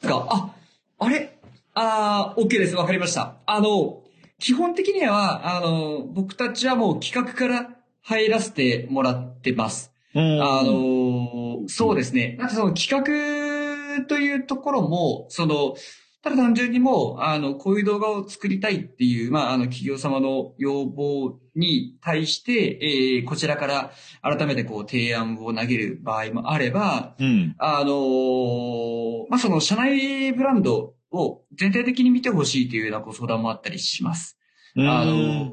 [0.09, 0.55] か、あ、
[0.99, 1.39] あれ？
[1.75, 2.77] ああ、OK です。
[2.77, 3.37] わかりました。
[3.47, 4.03] あの、
[4.39, 7.71] 基本的には、あの、僕たちはもう企画から
[8.03, 9.93] 入らせてもらってます。
[10.15, 12.37] うんあの、そうですね。
[12.39, 15.75] なんかその企画というところも、その、
[16.23, 23.91] ただ単純にもう、あの、こういう動画を作りたいっていう、まあ、あの、企業様の要望に対して、えーこちらから
[24.23, 27.57] 改めてこう、提案を投げる場合もあれば、うん。
[27.59, 34.39] あのーまあ、その社内ブランドを全体的に見てほしいというようなご相談もあったりします。
[34.77, 35.45] うんあのー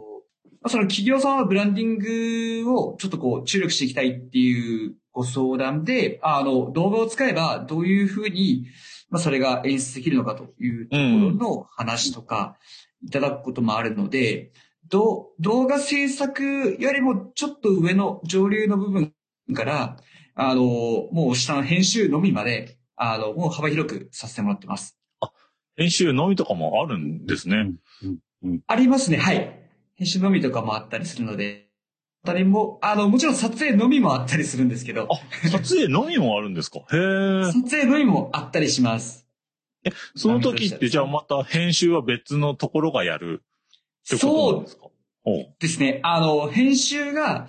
[0.62, 8.66] まあ、その企業様のブランディングをちょっとこう注力していきたいっていうご相談で、あの、動画を使えばどういうふうに、
[9.10, 12.58] まあ、それが演出できるのかというところの話とか、
[13.06, 14.52] いただくこともあるので、
[14.90, 19.14] ど動画制作よりもちょっと上の上流の部分
[19.54, 19.98] から、
[20.36, 20.64] あの、
[21.12, 24.98] もう下の編集のみまで、あの、もう幅広くさせてもらってます。
[25.76, 27.72] 編集のみとかもあるんですね。
[28.68, 29.60] ありますね、はい。
[29.96, 31.69] 編集のみとかもあったりするので、あ
[32.26, 36.80] たりも、あの、もちろん撮影のみもあったりするんですけど、あ、撮影のみもあるんですか？
[36.80, 37.52] へえ。
[37.52, 39.26] 撮影のみもあったりします。
[40.16, 44.84] その時ってじゃあまた編集は別のところがやるってことなんですか？
[45.24, 46.00] ほうですね。
[46.04, 47.48] あの、編集が、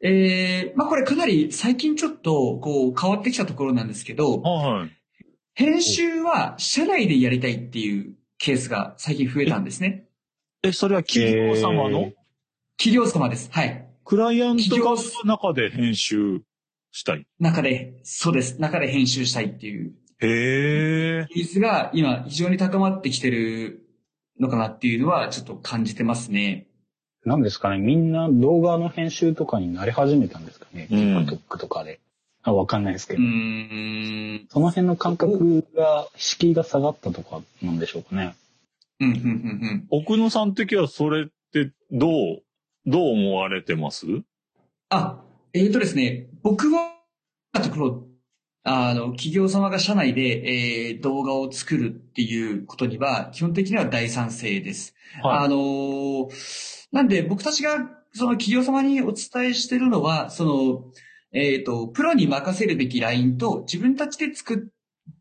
[0.00, 4.90] えー、まあ、これかなり最近ちょっと、こう、変わってきたところなんですけど、はい。
[5.54, 10.04] 編集は社内でやりたいっていうケースが最近増えたんですね。
[10.62, 12.00] え、それは企業様の？
[12.00, 12.16] え
[12.76, 13.48] 企業様です。
[13.50, 13.85] はい。
[14.06, 16.40] クライアント企業側の中で編集
[16.92, 17.26] したい？
[17.40, 18.60] 中で、そうです。
[18.60, 21.26] 中で編集したいっていうへえ。
[21.34, 23.84] 技術が今非常に高まってきてる
[24.38, 26.68] のかなっていうのはちょっと感じてますね。
[27.24, 31.98] なんですかね、みんな動画の編集とかになり始めたんですかね、うん TikTok とかで。
[32.44, 33.22] あわかんないですけうど。
[34.52, 38.36] その辺の感覚が、敷居が下がったとかなんでしょうかね。
[39.00, 39.86] うん、うん、うん、うん。
[39.90, 42.42] 奥野さん的にはそれってどう、
[42.86, 44.06] どう思われてます？
[44.90, 45.22] あ、
[45.52, 46.92] えーとですね、僕は、
[47.52, 48.06] ところ、
[48.62, 54.94] あの、企業様が社内で、えー動画を作るっていうことには、基本的には大賛成です。
[55.22, 56.28] あのー
[56.92, 60.84] なんで僕たちが、その企業様にお伝えしてるのは、その、
[61.32, 64.58] えっ、と、プロに任せるべきラインと、自分たちで作っ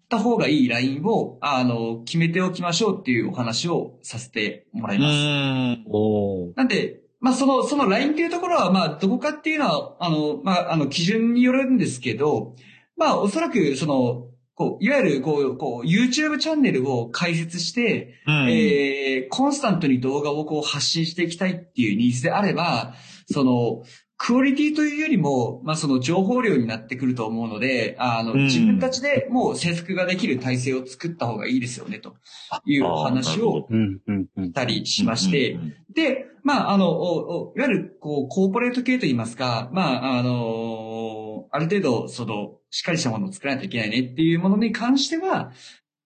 [0.07, 5.15] た方がいいラインを、あの、決めておきましょうっていうお話をさせてもらいうます。
[5.15, 5.85] ん。
[5.87, 12.53] おなんで、まあ、その、そのラインっていうところは、まあ、どこかっていうのは、あの、まあ、あの、基準によるんですけど、
[12.97, 18.51] まあ、おそらく、その、こう、いわゆる、こう、こう、YouTube チャンネルを開設して、うん。
[18.51, 22.93] えー、コンスタントに動画をこう発信していきたいっていうニーズであれば、
[23.31, 23.81] その、
[24.17, 28.43] クオリティというよりも、まあ、その情報量になってくると思うので、あの、うん。
[28.45, 32.15] 自分たちでもう制作ができる体制を作った方がいいですよね、と
[32.65, 34.53] いうお話をし。
[34.53, 35.59] たりしまして、
[35.93, 45.51] で、まあ、あの、いわゆる、こう、コーポレート系といいますか、まあ、あのある程度、その、しっかりしたものを作らないといけないねっていうものに関しては、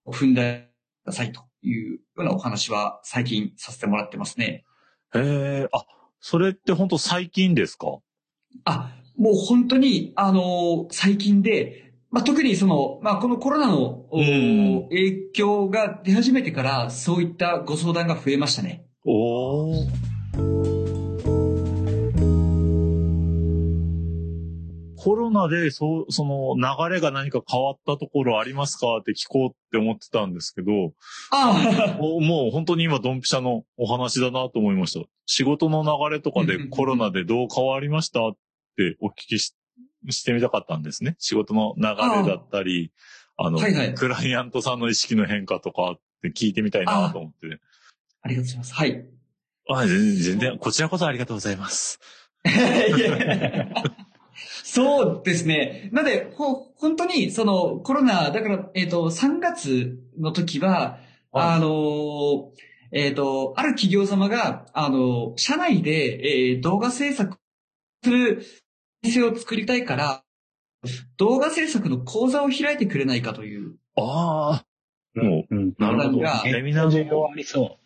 [0.08, 0.72] 踏んで
[1.04, 4.66] くださいというようなお話は最近させてもらってますね。
[5.14, 5.84] へえ、あ、
[6.22, 8.00] それって本当最近ですか？
[8.66, 18.86] あ、もう本当に、あの最近で、まあ、特にその、まあ、このコロナの、おうん影響が出始めてから、そういったご相談が増えましたね。
[19.06, 19.12] お
[19.70, 19.88] お。
[25.02, 28.98] コロナで、そう、その流れが何か変わったところありますか？
[28.98, 30.72] って聞こうって思ってたんですけど、
[31.32, 35.06] ああ、おもう本当に今ドンピシャのお話だなと思いました。
[35.32, 38.32] 仕事の流れとかでコロナでどう変わりましたっ
[38.78, 39.56] てお聞きし
[40.10, 41.18] してみたかったんですね。
[41.20, 42.92] 仕事の流れだったり、
[43.38, 47.60] あの、はいはいクライアントさんの意識の変化とかって聞いてみたいなと思って。
[48.24, 48.74] ありがとうございます。
[48.74, 49.06] はい。
[49.70, 52.00] あ全然、全然、こちらこそありがとうございます。
[54.64, 55.92] そうですね。
[55.94, 60.98] なので、ほ、本当に、その、コロナ、だから、えっ、と、3月の時は、
[61.32, 62.52] はいあの、
[62.92, 67.38] えっ、と、ある企業様が、あの、社内で、えー動画制作
[68.04, 68.44] する
[69.04, 70.24] 店を作りたいから、
[71.18, 74.66] 動画制作の講座を開いてくれないかという、ああ、
[75.16, 75.70] もうん。
[75.70, 76.20] う、なるほど。
[76.20, 77.78] がセミナー需要ありそ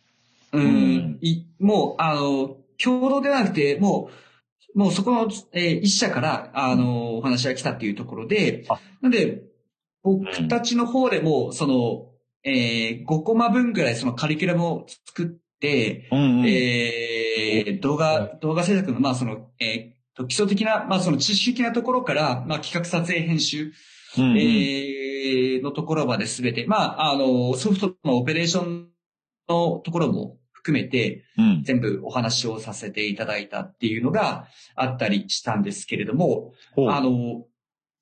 [0.52, 0.60] う。
[0.60, 1.18] ん、うん。
[1.22, 4.10] いもう、あの、共同ではなくて、も
[4.76, 9.44] う、もうそこの、えー一社から、あの、お話が来たっていうところであ、なので、
[10.04, 12.13] 僕たちの方でも、その、
[12.44, 15.28] えー5コマ分ぐらいそのカリキュラムを作っ
[15.60, 16.48] て、うんうん。
[16.48, 23.72] えー動画、動画制作の、まあその、えーと基礎的な、まあその知識的なところから、まあ企画撮影編集、
[24.18, 25.04] うんうんえー
[25.64, 28.90] のところまで全て、まあ、あの、ソフトのオペレーション
[29.48, 31.64] のところも含めて、うん。
[31.64, 37.46] 全部お話をさせていただいたっていうのがあったりしたんですけれども、ほうあの、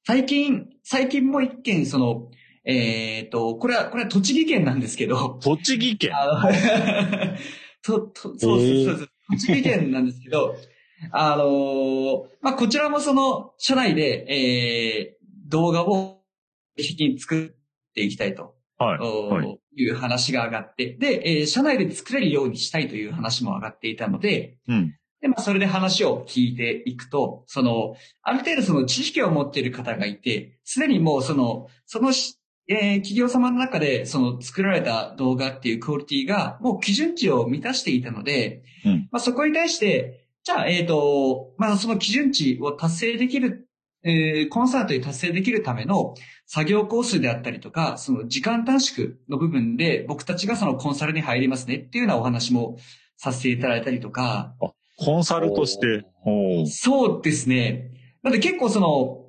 [0.06, 2.30] 最近、最近も一件、その、
[2.63, 6.12] えっ、と、これは、これは栃木県なんですけど、栃木県。
[7.84, 10.56] そうそうそう栃木県なんですけど、
[11.12, 15.21] あのまあ、こちらもその、社内で、えー
[15.52, 16.21] 動画を
[16.78, 18.56] 的に作っていきたいと。
[18.78, 19.00] はい。
[19.43, 19.84] い。
[19.84, 24.95] いう話が上がって、で、えー社内で作れるようにしたいという話も上がっていたので、うん。
[25.21, 32.41] で、まあ、それで話を聞いていくと、その、ある程度その知識を持っている方がいて、すでにもうその、そのし、
[32.72, 39.10] えー企業様の中で、その作られた動画っていうクオリティが、もう基準値を満たしていたので、うん。
[39.12, 43.68] まあ、そこに対して、じゃあ、えっ、と、まあ、その基準値を達成できる、
[44.04, 46.16] えーコンサートに達成できるための
[46.48, 52.78] 作業工数であったりとか、その時間短縮の部分で僕たちがそのコンサルに入りますねっていうようなお話も
[53.18, 54.56] させていただいたりとか、
[54.98, 56.06] コンサルとして、
[56.68, 57.92] そうですね。
[58.24, 59.21] なので結構その、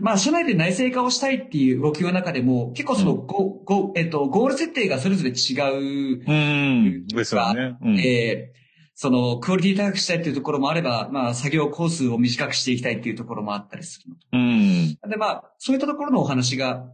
[0.00, 7.06] まあ、社内で内製化をしたいっていう動きの中でも、結構その、ゴゴえっと、ゴール設定がそれぞれ違う、うん。
[7.06, 7.76] ですよね。
[7.82, 7.98] うん。
[7.98, 8.64] えー
[8.96, 14.94] その、クオリティ高くしたいっていうところもあれば、まあ、作業工数を短くしていきたいっていうところもあったりするのうん。
[15.10, 16.86] で、まあ、そういったところのお話が、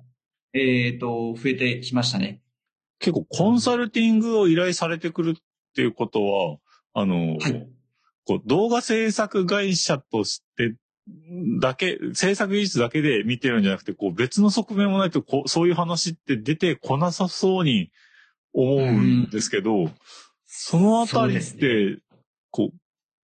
[0.55, 2.40] えっ、と、増えてきましたね。
[3.00, 5.42] 結構コンサルティングを依頼されてくるっ
[5.74, 6.57] ていうことは、
[6.94, 7.68] あの、はい。
[8.24, 10.74] こう動画制作会社として
[11.61, 17.90] だけ、制作技術だけで見てるんじゃなくて、こう別の側面もないと、こう、そういう話って出てこなさそうに
[18.53, 19.90] 思うんですけど、
[20.46, 21.99] そのあたりって、
[22.51, 22.77] こう、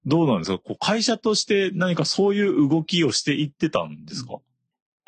[0.04, 0.58] どうなんですか？
[0.58, 4.38] こう会社として何かそういう動きをしていってたんですか？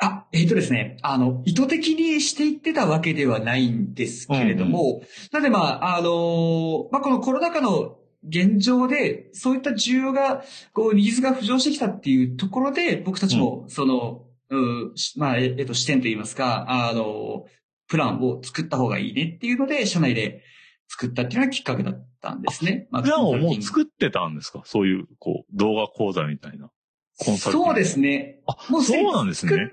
[0.01, 17.45] あ、えっ、とですね、あの、意図的にしていってたわけではないんですけれども、なのでまあ、あのーまあ、このコロナ禍の現状で、そういった需要が、こう、ニーズが浮上してきたっていうところで、僕たちも、その、うしまあ、ええっと、視点といいますか、あの、
[17.87, 20.43] プランを作った方がいいねっていうので、社内で
[20.87, 22.87] 作ったっていうのがきっかけだったんですね。
[22.91, 24.61] まあプランをもうっ作ってたんですか？
[24.65, 26.69] そういう、こう、動画講座みたいな。
[27.17, 28.41] コンサルそうですね。
[28.47, 29.71] あ、もうそうなんですね。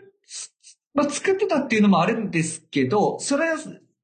[0.95, 3.57] まあ、作ってたっていうのもあるんですけど、それは、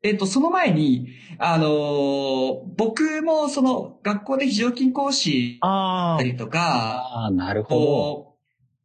[0.03, 8.35] えっ、と、その前に、あのー僕もその学校で非常勤講師だあったりとか、ああ、なるほど。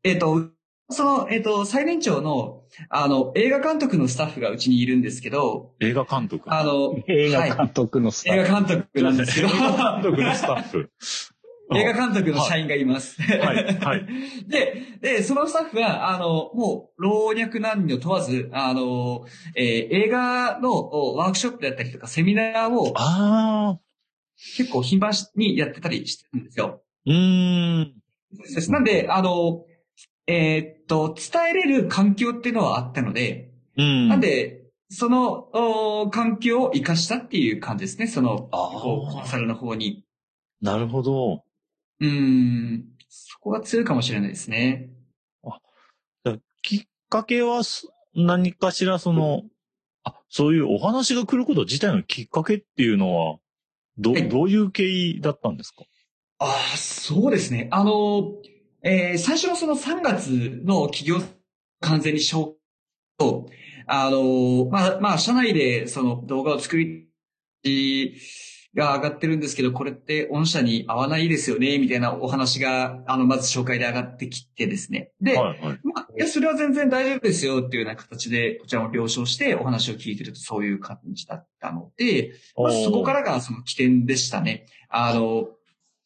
[0.04, 0.50] えっ、と、
[0.90, 6.54] その、えっ、と、最年長の、あの、映画監督のスタッフがうちにいるんですけど、映画監督。
[6.54, 8.42] あの、 映画はい監督のスタッフ。
[8.42, 10.92] 映画監督なんですけど、映画監督のスタッフ。
[11.76, 13.22] 映画監督の社員がいます。
[13.22, 14.06] はい、はい。
[14.48, 19.26] で、で、そのスタッフは、あの、もう、老若男女問わず、あの、
[19.56, 23.80] えー映画のおワークショップだったりとか、セミナーをああ、
[24.56, 26.84] 結構頻繁にやってたりしてるんですよ。
[27.06, 27.94] うーん。
[28.32, 29.66] ですなんで、あの、
[30.28, 34.08] えーっと、伝えれる環境っていうのはあったので、うん。
[34.08, 35.50] なんで、その、
[36.04, 40.06] お環境を活かしたっていう感じですね、その、コンあ、サルの方に。
[40.62, 41.44] なるほど。
[42.00, 44.90] うーん、そこが強いかもしれないですね。
[46.26, 46.80] じゃあきっ
[47.10, 49.44] かけはす何かしらその、
[50.04, 53.38] あ、そういうお話が来ること自体のきっかけっていうのは、
[53.98, 55.84] ど、はいどういう経緯だったんですか？
[56.40, 57.68] ああ、そうですね。
[57.72, 58.34] あの、
[58.84, 60.28] えー最初のその3月
[60.64, 61.20] の企業
[61.82, 62.54] 完全に消
[63.18, 63.50] と、
[63.88, 67.08] あの、まあ、まあ、社内でその動画を作り、
[68.78, 75.12] が上がってるんですけど、これって御社に合わないですよね、みたいなお話が、あの、まず紹介で上がってきてですね。
[75.20, 75.80] で、はい、はい。
[75.84, 84.68] まあ、いや、それは全然大丈夫ですよっていうような形で、こちらも了承してお話を聞いてるとそういう感じだったので、まずそこからがその起点でしたね。
[84.90, 85.48] あの、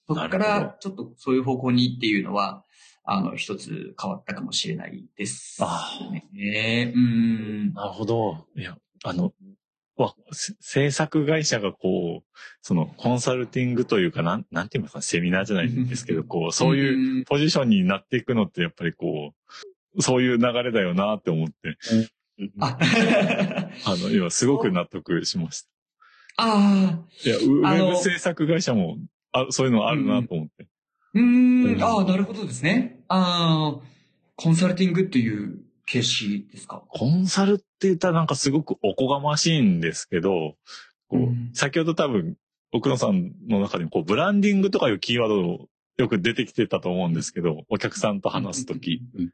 [0.07, 2.63] そこからちょっとそういう方向にっていうのは、
[3.03, 5.57] あの、一つ変わったかもしれないです。
[5.59, 5.89] あ
[6.31, 6.93] ね。
[6.95, 7.73] うん。
[7.73, 8.45] なるほど。
[8.55, 9.33] いや、あの、
[10.59, 17.23] 制作会社がこう、そのコンサルティングというか、なん、なんて言いますか、セミナーじゃないんですけど、こう、そういううん。
[17.25, 19.33] ポジションになっていくのって、やっぱりこ
[19.95, 21.77] う、そういう流れだよなって思って、
[22.59, 22.77] あ、
[23.85, 25.69] あの、今すごく納得しました。
[26.37, 28.97] ああ、いや、ウェブ制作会社も、
[29.31, 30.67] あそういうのあるなと思って。
[31.13, 31.63] ううん。
[31.75, 33.03] ーん、ああ、なるほどですね。
[33.07, 33.79] ああ、
[34.35, 35.59] コンサルティングっていう
[35.91, 36.83] 形式ですか？
[36.87, 40.55] コンサルって言ったらなんかすごくおこがましいんですけど、
[41.09, 42.37] こううん先ほど多分、
[42.71, 49.29] 奥野さんの中でもこうブランディングとかいうキーワードよく出てきてたと思うんですけど、お客さんと話すとき、うん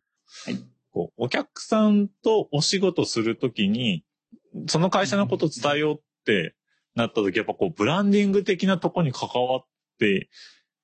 [0.45, 0.59] はい。
[0.91, 4.03] こうお客さんとお仕事するときに、
[4.67, 6.55] その会社のことを伝えようって
[6.95, 9.65] なったとき、やっぱこうブランディング的なとこに関わっ
[9.99, 10.27] て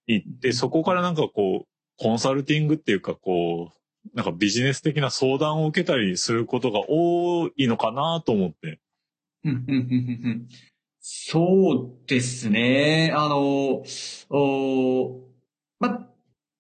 [0.05, 1.67] いって、そこからなんかこう、
[1.97, 3.82] コンサルティングっていうかこう、
[4.13, 8.79] なんかビジネス的な相談を受けたりすることが多いのかなと思って。
[10.99, 13.11] そうですね。
[13.15, 13.83] あの、
[14.29, 15.21] お
[15.79, 16.07] ま、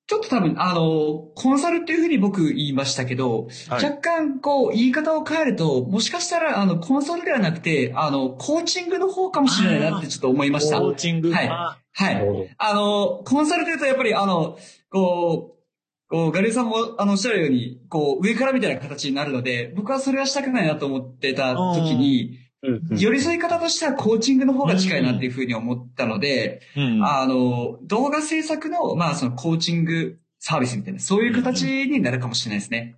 [0.05, 3.83] ちょっと多分、あの、コンサルっていうふうに僕言いましたけど、はい。
[3.83, 10.81] 若干こう言い方を変えると、もしかしたらあの、コンサルではなくて、あの、コーチングの方かもしれないなってちょっと思いました。
[10.81, 11.31] コーチング？
[11.31, 11.77] はいあは。
[12.01, 12.55] ない。
[12.57, 14.57] あの、コンサルというとやっぱりあの、
[14.89, 15.62] こう、
[16.13, 22.43] こう、ガリさんも、あの、おっしゃるように、こう、上からみたいな形になるので、僕はそれはしたくないなと思ってた時に、うん
[22.97, 27.03] 寄り添い方としてはコーチングの方が近いなっていうふうに思ったので、うん。
[27.03, 32.95] あの、動画制作の、まあ、そのコーチングサービスみたいな、そういう形になるかもしれないですね。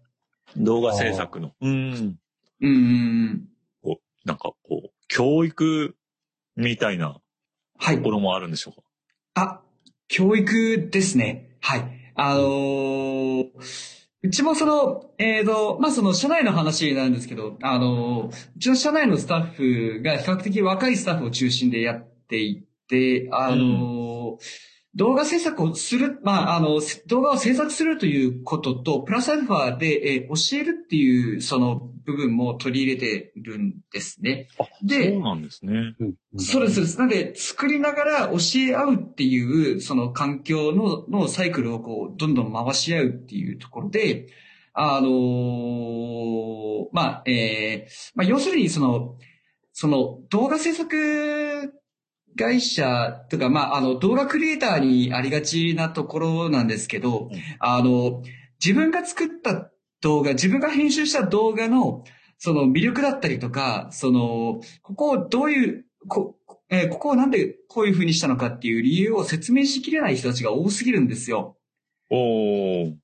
[0.55, 1.53] 動画制作の。
[1.61, 2.19] うん。
[2.61, 3.47] うんうん。
[4.23, 5.95] なんかこう、教育
[6.55, 7.17] みたいな
[7.79, 8.11] はいとこ。
[8.11, 8.81] ろもあるんでしょうか？
[9.33, 9.61] あ、
[10.09, 11.57] 教育ですね。
[11.61, 12.04] はい。
[12.15, 13.45] あのー
[14.23, 34.47] うちもその、えーと、まあ、その社内の話なんですけど、あのーうちの社内のスタッフが比較的若いスタッフを中心でやっていて、あのー動画制作をする、まあ、あの、動画を制作するということと、プラスアルファで、えー教えるっていう、その部分も取り入れてるんですね。
[34.57, 35.95] あ、でそうなんですね。
[35.99, 36.99] うんそうです、そうです。
[36.99, 38.37] なんで、作りながら教
[38.69, 44.27] え合うっていう、その環境の、のサイクルをこう、どんどん回し合うっていうところで、
[44.73, 49.17] あのーまあ、えーまあ、要するにその、
[49.71, 51.73] その動画制作
[52.37, 58.23] 会社とか、まあ、あの、動画クリエイターにありがちなところなんですけど、うんあの、
[58.63, 59.71] 自分が作った
[60.01, 62.03] 動画、自分が編集した動画の、
[62.37, 66.35] その魅力だったりとか、その、ここをどういう、こ、
[66.69, 71.57] えーここをなんでこういう風にしたのかっていう理由を説明しきれない人たちが多すぎるんですよ。
[72.09, 72.95] おー。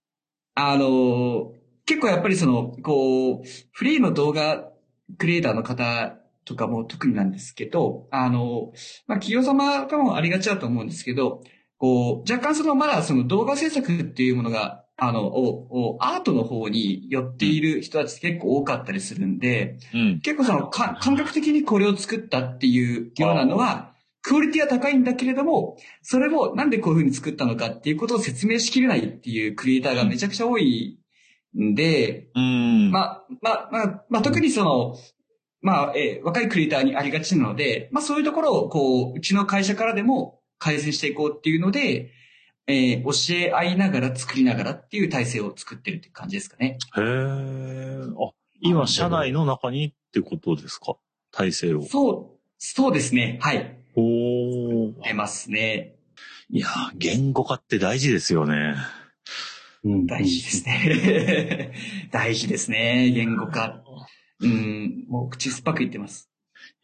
[0.56, 1.54] あの、
[1.86, 4.72] 結構やっぱりその、こう、フリーの動画
[5.18, 8.74] クリエイターの方とかも特になんですけど、あの、
[9.08, 11.42] まあ、企業様ともありがちだと思うんですけど、
[11.78, 20.20] こう、若干そのまだその動画制作っていうものが、あの、ををアートの方に寄っている人たち結構多かったりするんで、うん。
[20.22, 31.00] 結構そのか感覚的にこれを作ったっていうようなのは、クオリティは高いんだけれども、それをなんでこういうふうに作ったのかっていうことを説明しきれないっていうクリエイターがめちゃくちゃ多い
[31.60, 32.92] んで、うん。
[32.92, 34.96] まあ、まあ、まあ、まあ、特にその、
[35.62, 42.12] まあ、えー若いクリエイターにありがちなので、まあそういうところをこう、うちの会社からでも改善していこうっていうので、
[42.68, 46.78] えー教え合いながら作りながらっていう体制を作ってるって感じですかね。
[46.98, 48.02] へえ。
[48.02, 48.32] あ、
[48.62, 50.96] 今、社内の中にってことですか？
[51.32, 51.82] 体制を。
[51.84, 53.40] そう、そうですね。
[53.42, 53.78] はい。
[53.96, 55.02] おー。
[55.04, 55.96] 出ますね。
[56.50, 58.76] いやー、言語化って大事ですよね。
[59.84, 61.72] うん大事ですね。
[62.12, 63.10] 大事ですね。
[63.10, 63.82] 言語化。
[64.42, 66.32] うん、もう口酸っぱく言ってます。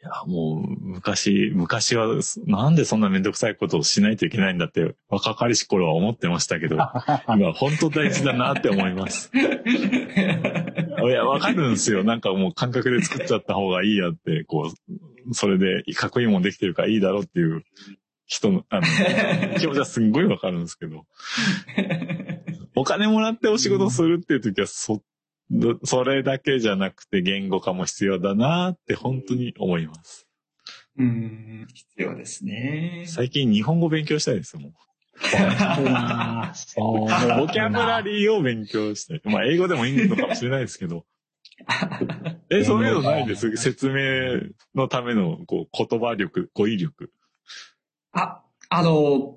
[0.01, 2.07] いや、もう、昔、昔は、
[2.45, 6.77] なんでそんなめんどくさいことをしないといけないんだって、若かりし頃は思ってましたけど、
[7.27, 9.31] 今、本当大事だなって思います。
[9.35, 9.39] い
[11.09, 12.03] や、わかるんですよ。
[12.03, 14.71] なんかもう感覚で作っちゃった方がいいやって、こ
[15.27, 17.63] う、それで、かっこいいもんできてるからいいだろうっていう
[18.25, 18.83] 人の、あの、
[19.59, 21.05] 気持ちはすんごいわかるんですけど、
[22.75, 25.01] お金もらってお仕事するっていう時は、そ、ど
[25.83, 30.27] それだけじゃなくて言語化も必要だなって本当に思います。
[30.97, 33.05] うん、必要ですね。
[33.07, 34.71] 最近日本語勉強したいですよ、もう。
[36.55, 37.39] そう。
[37.39, 39.21] ボキャブラリーを勉強して。
[39.29, 41.05] まあ、英語でもいいのかもしれないですけど。
[42.49, 43.55] え、そういうのないです？
[43.57, 47.11] 説明のための、こう、言葉力、語彙力。
[48.11, 49.36] あ、あの、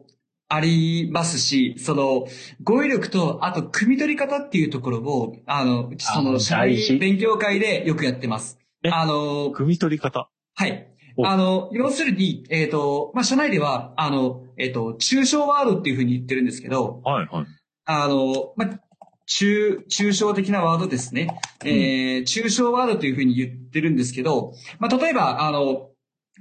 [0.53, 2.27] ありますし、その、
[2.65, 8.59] 語彙力と、あと、組み取り方っていうところを、あの、うちそあの、社内勉強会でよくやってます。
[8.83, 10.29] えあの、組み取り方？
[10.57, 10.89] はい。
[11.17, 17.47] おあの、要するに、えっ、と、まあ、社内では、あの、えっ、と、抽象ワードっていうふうに言ってるんですけど、はい、はい。
[17.85, 18.81] あの、まあ、
[19.27, 21.39] 中、抽象的なワードですね。
[21.65, 25.91] えー、抽象ワードというふうに言ってるんですけど、まあ、例えば、あの、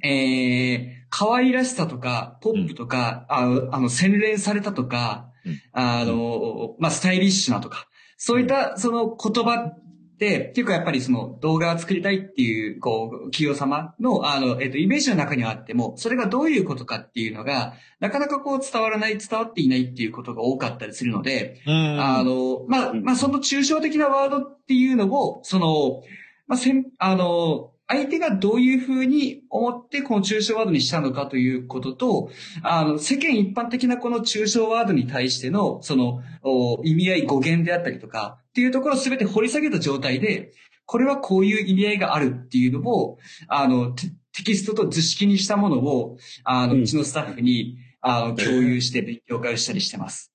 [0.03, 5.61] えー、可愛らしさとか、ポップとか、あの、あの洗練されたとか、うん。
[5.71, 7.87] あの、まあ、スタイリッシュなとか、
[8.17, 9.83] そういったその言葉っ
[10.17, 21.99] て、結構やっぱりその動画を作りたいっていう、こう、企業様の、あの、えっ、と、イメージの中にはあっても、それがどういうことかっていうのが、なかなかこう伝わらない、伝わっていないっていうことが多かったりするので、うん。
[21.99, 26.03] あの、まあ、まあ、その抽象的なワードっていうのを、その、
[26.47, 32.29] まあ、せん、あの、相手がどういうふうに思ってこの抽象ワードにしたのかということと、
[32.61, 40.53] あの、世間一般的なこの抽象ワードに対しての、その、お意味合い、語源であったりとか、っていうところをすべて掘り下げた状態で、
[40.85, 43.17] これはこういう意味合いがあるっていうのを、
[43.47, 50.31] あの、テテキストと図式にしたものを、あの、うちのスタッフに、あの、共有して勉強会をしたりしてます。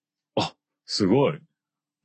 [0.86, 1.38] すごい。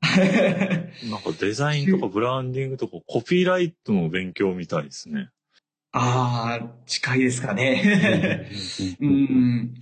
[0.00, 5.28] なんかデザインとかブランディングとかコピーライトの勉強みたいですね。
[5.92, 8.48] ああ、近いですかね。
[9.00, 9.74] うん。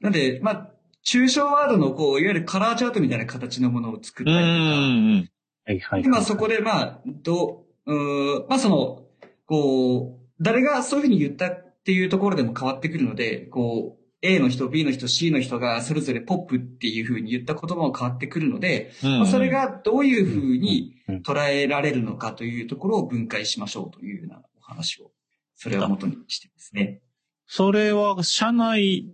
[0.00, 0.70] なんで、まあ、
[1.04, 5.30] 抽象ワードの、こう、いわゆるカラーチャートみたいな形のものを作ったりとか、うん。
[5.64, 6.02] はいはい。
[6.02, 9.04] で、まあそこで、まあ、どう、うーまあその、
[9.46, 25.12] こう、誰がそういうふうに言ったっていうところでも変わってくるので、こう、A の人、B の人、C の人がそれぞれポップっていうふうに言った言葉も変わってくるので、うんまあ、それがどういうふうにうんうん捉えられるのかというところを分解しましょうというようなお話を、
[25.56, 27.00] それを元にしてですね。
[27.46, 29.08] それは、社内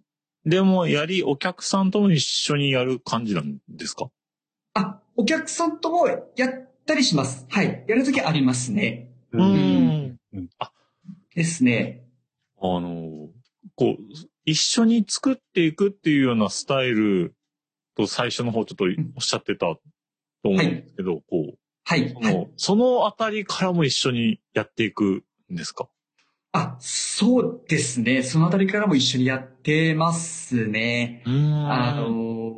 [0.44, 4.10] でもやり、お客さんとも一緒にやる感じなんですか？
[4.74, 7.46] あ、お客さんともやったりします。
[7.48, 7.84] はい。
[7.86, 9.10] やるときありますね。
[9.32, 9.38] う。
[9.38, 10.18] うんん。
[11.34, 12.04] ですね。
[12.60, 13.28] あの、
[13.76, 13.96] こう、
[14.44, 17.34] 一緒に作っていくっていうようなスタイル
[17.96, 18.84] と最初の方ちょっと
[19.16, 19.80] おっしゃってたと
[20.44, 22.08] 思うんですけど、こう、はい。
[22.10, 25.22] そはいの、そのあたりからも一緒にやっていく
[25.52, 25.88] んですか？
[26.52, 28.22] あ、そうですね。
[28.22, 31.22] そのあたりからも一緒にやってますね。
[31.26, 32.56] うんあの、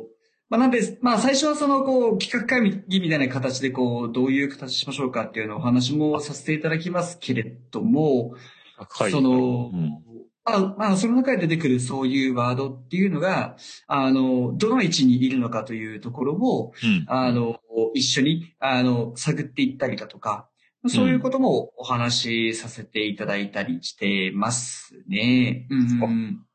[0.49, 8.35] まあ、なんで、まあ、最初はその、こう、企画会議みたいな形で、こう、どういう形しましょうかっていうのをお話もさせていただきますけれども、
[8.77, 10.01] はいその、うん
[10.43, 13.55] まあ、まあ、その中で出てくるそういうワードっていうのが、
[13.87, 17.05] あの、どの位置にいるのかというところを、うん。
[17.07, 17.59] あの、
[17.95, 20.47] 一緒に、あの、探っていったりだとか、
[20.87, 25.67] そういうこともお話しさせていただいたりしてますね。
[25.69, 26.45] うん。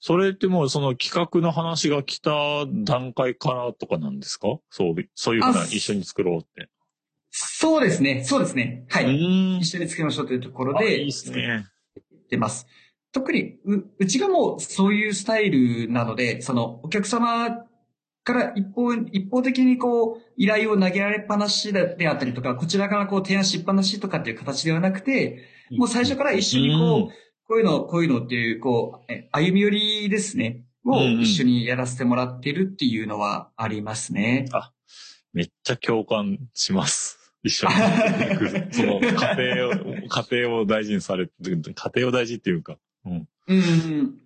[0.00, 2.30] それってもうその企画の話が来た
[2.66, 4.58] 段階からとかなんですか？
[4.70, 6.68] そう、そういうふうなあ一緒に作ろうって。
[7.30, 8.22] そうですね。
[8.24, 8.84] そうですね。
[8.88, 9.56] はうい。
[9.56, 11.66] ん一緒に作りましょうというところあで、いいっすね。
[11.98, 12.66] ってます。
[13.12, 17.64] 特にう、うちがもうそういうスタイルなので、そのお客様
[18.24, 30.64] から一方、一方的にこう、依頼を投げられっぱなしであったりとか、こちらからこう提案しっぱなしとかっていう形ではなくて、もう最初から一緒にこう、うんこういうの、こういうのっていう、こう、え歩み寄りですね。
[30.84, 34.46] をうんうん一緒にやらせてもらってるっていうのはありますね。
[35.32, 37.32] めっちゃ共感します。
[37.42, 37.74] 一緒に。
[38.72, 42.78] その家庭を、家庭を大事にされてる、家庭を大事っていうか。
[43.04, 43.28] うん。
[43.48, 44.18] うん。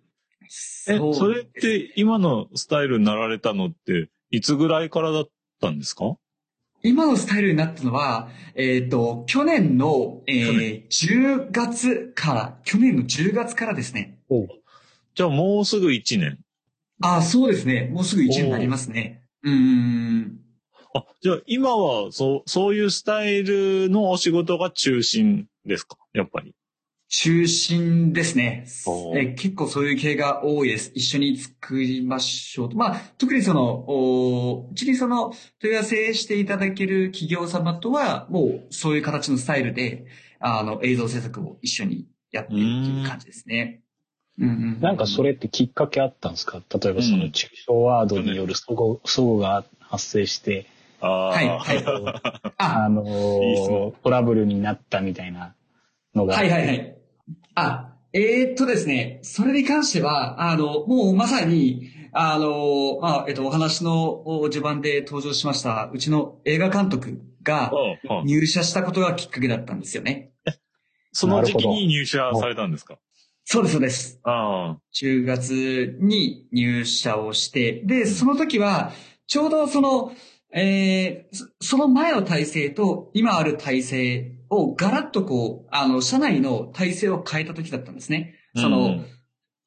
[0.88, 5.28] え、うそれって今のスタイルになられたのって、いつぐらいからだっ
[5.60, 6.16] たんですか？
[6.82, 14.20] 今のスタイルになったのは、えっ、と、去年の、え去ー、10月から、去年の10月からですね。
[14.28, 14.48] おう
[15.14, 16.38] じゃあもうすぐ1年。
[17.00, 17.90] あ、そうですね。
[17.92, 19.24] もうすぐ1年になりますね。
[19.42, 20.40] うーん。
[20.94, 25.96] あ、じゃあ今は、そう、そういうスタイルのお仕事が中心ですか？
[26.12, 26.54] やっぱり。
[27.10, 28.66] 中心ですね
[29.16, 30.92] え結構そういう系が多いです。
[30.94, 32.76] 一緒に作りましょうと。
[32.76, 40.04] まあ、特にその、おうちにその問い合わせしていただける企業様とは、もうそういう形のスタイルで、
[40.38, 43.80] あの、映像制作を一緒にやっているっていう感じですね。
[44.38, 44.80] うんうん。
[44.80, 46.58] なんかそれってきっかけあったんですか？
[46.58, 50.66] 例えばその抽象ワードによる齟齬齟齬が発生して、
[51.00, 51.28] ああ。
[51.30, 51.84] はいはい
[52.58, 53.02] あ、あの
[54.04, 55.54] トラブルになったみたいな
[56.14, 56.34] のが。
[56.36, 56.97] はいはいはい。
[57.54, 67.70] あ、えーっとですね、それに関しては、あの、もうまさに、あの、まあ、えっと、お話のお序盤で登場しました、うちの映画監督が
[68.24, 70.30] 入社したことがきっかけだったんですよね。
[71.12, 72.98] その時期に入社されたんですか？
[73.44, 74.20] そうです、そうです。
[74.24, 74.78] ああ。
[74.94, 78.92] 10月に入社をして、で、その時は、
[79.26, 80.12] ちょうどその、
[80.52, 88.34] えーそその前の体制と今ある体制をガラッとこう、あの、社内の体制を変えた時だったんですね。
[88.56, 89.06] その、うん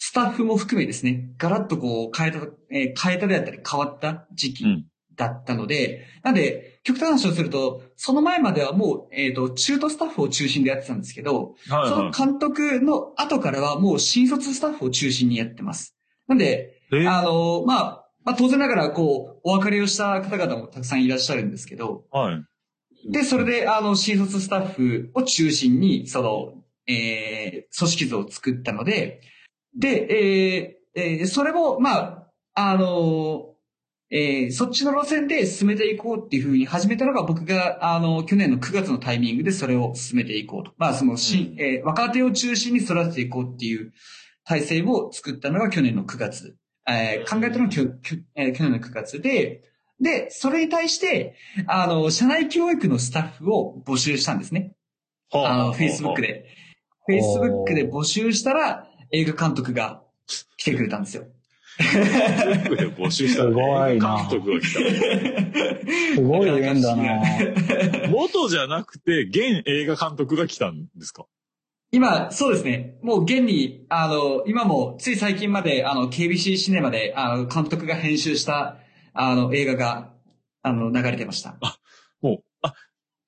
[0.03, 2.39] スタッフも含めですね、ガラッとこう変えた、
[2.71, 11.89] えー変えたであったり変わった時期うんだったので、なんで、極端な話をすると、その前まではもう、えっ、と、中途スタッフを中心でやってたんですけど、はいはい。
[11.89, 15.95] その監督の後からはもう新卒スタッフを中心にやってます。
[16.27, 22.43] なんで、えあの、まあ、まあ当然ながら、こう、お別れをした方々もたくさんいらっしゃるんですけど、はい。
[23.05, 26.53] で、それで、あの、新卒スタッフを中心に、その、
[26.87, 29.21] えー、組織図を作ったので、
[29.77, 33.55] で、えー、えーそれも、まあ、あの、
[34.09, 40.73] えーそっちの路線で進めていこうっていうふうに始めたのが僕が、あの、去年の9月のタイミングでそれを進めていこうと。
[40.77, 43.93] まあ、その、しうんえー若手を中心に育てていこうっていう
[44.43, 46.57] 体制を作ったのが去年の9月。
[46.87, 47.71] えー考えたのが
[48.35, 49.70] えー去年の9月で、
[50.01, 51.35] で、それに対して、
[51.67, 54.73] あの、社内教育のスタッフを募集したんですね。
[55.31, 56.19] あの、Facebook。
[56.21, 56.45] で。
[57.07, 60.01] Facebook で募集したら、映画監督が
[60.57, 61.25] 来てくれたんですよ。
[61.79, 64.79] Facebook で募集したすごいな監督が来た。
[66.15, 67.21] すごい縁だな
[68.09, 71.25] 元じゃなくて、現映画監督が来たんですか？
[71.91, 72.95] 今、そうですね。
[73.01, 78.77] もう現に、あの、今も、つい最近まで、あの、KBC シネマで、あの、監督が編集した、
[79.13, 80.13] あの、映画が、
[80.63, 81.57] あの、流れてました。
[82.21, 82.73] もう、あ、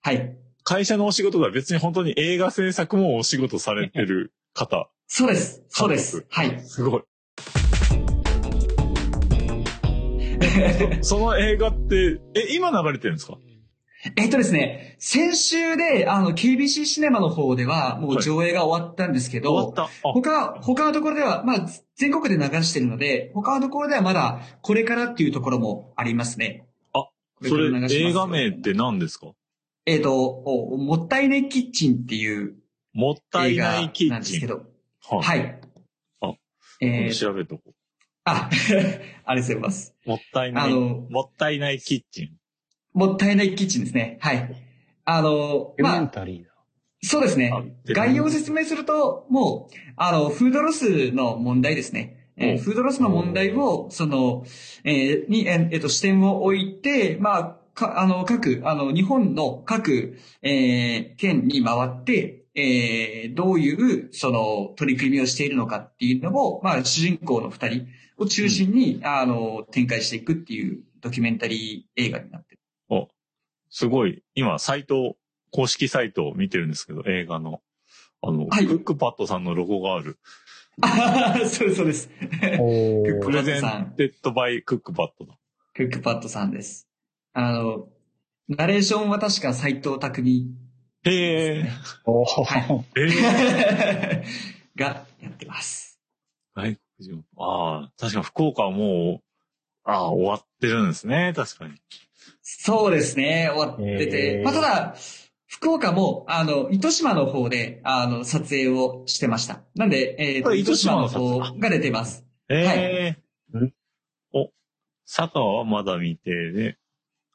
[0.02, 0.38] はい。
[0.64, 4.90] 会社のお仕事が別に本当に映画制作もお仕事されてる方。
[5.08, 5.64] そうです。
[5.70, 6.28] そうです監。
[6.30, 6.60] はい。
[6.62, 7.04] すごい。
[11.02, 13.38] その映画って、え、今流れてるんですか？
[14.18, 19.84] えっとですね、先週で、あの、KBC シネマの方では、もう上映が終わったんですけど、終わった。
[19.84, 26.68] あ、他、他のところでは、まあ、全国で流してるので、他のところではまだ、これからっていうところもありますね。
[26.92, 27.14] あこ
[27.46, 29.32] それ流します映画名って何ですか？
[29.86, 32.56] えっ、とお、もったいないキッチンっていう
[32.94, 34.10] もったいないキッチン。
[34.10, 34.64] なんですけど、
[35.02, 35.20] はい。
[35.22, 35.62] はい。
[36.22, 36.34] あ
[36.82, 37.74] えー、調べとこ
[38.26, 38.50] あ、
[39.26, 39.96] ありがとうございます。
[40.06, 40.10] う。
[40.10, 42.38] もったいない、あのもったいないキッチン。
[42.94, 44.18] もったいないキッチンですね。
[44.22, 44.56] はい。
[45.06, 46.12] あの、まあ。
[47.06, 47.62] そうですねあ。
[47.94, 52.20] 概要を説明すると、もう、あの、フードロスの問題ですね。
[52.38, 54.46] えーうんフードロスの問題を、その、
[54.84, 67.88] えーに、えーえっと、視点を置いて、まあ、か、あの、各、あの、日本の各、えー県に回って、えーどういう、その、取り組みをしているのかっていうのを、まあ、主人公の二人
[68.18, 72.53] を中心に、あの、展開していくっていうドキュメンタリー映画になって
[73.76, 74.24] すごい。
[74.36, 75.18] 今、サイト、
[75.52, 77.60] 公式サイトを見てるんですけど、映画の。
[78.22, 80.20] あの、はいクックパッドさんのロゴがある。
[80.82, 82.10] あーそうです、そうです。
[82.60, 85.34] おークック presented by クックパッドだ。
[85.74, 86.88] クックパッドさんです。
[87.34, 87.88] あの、
[88.48, 90.56] ナレーションは確か斎藤工
[91.06, 91.72] へえ。
[92.06, 94.26] おーはええ。
[94.78, 96.00] がやってます。
[96.56, 97.26] 外国人。
[97.38, 99.24] ああ、確かに福岡はもう、
[99.84, 101.34] ああ、終わってるんですね。
[101.36, 101.74] 確かに。
[102.66, 104.42] そうですね、終わってて。
[104.42, 104.96] まあ、ただ、
[105.48, 109.64] 福岡も、あの、糸島の方で、あの、撮影をしてました。
[109.76, 112.26] なんで、えっ、と、これ糸島の方が出てます。
[112.48, 113.18] え
[113.54, 113.74] えはい
[114.32, 114.52] お、
[115.06, 116.78] 佐川はまだ未定で、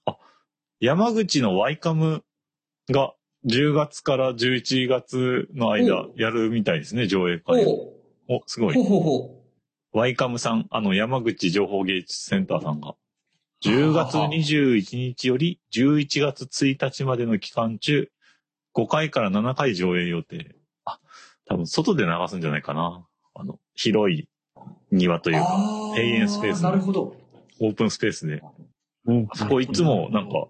[0.06, 0.16] あ、
[0.80, 2.24] 山口のワイカム
[2.88, 3.12] が
[3.44, 7.64] 10月から11月の間おやるみたいですね、上映ほ会。
[7.64, 7.68] う。
[8.28, 8.84] お、すごいほう。
[8.84, 9.44] ほうほ
[9.92, 12.94] ワイカムさん、あの、山口情報芸術センターさんが、
[13.64, 18.08] 10月21日より11月1日までの期間中、
[18.74, 20.54] 5回から7回上映予定。
[20.84, 21.00] あ、
[21.46, 23.04] 多分外で流すんじゃないかな。
[23.34, 24.28] あの、広い
[24.92, 25.32] 庭とう。
[25.32, 25.56] いうか、あ
[25.96, 27.16] 庭園スペースなるほど。
[27.60, 28.42] オープンスペースで。
[29.06, 30.46] うんあそこいつもなんか、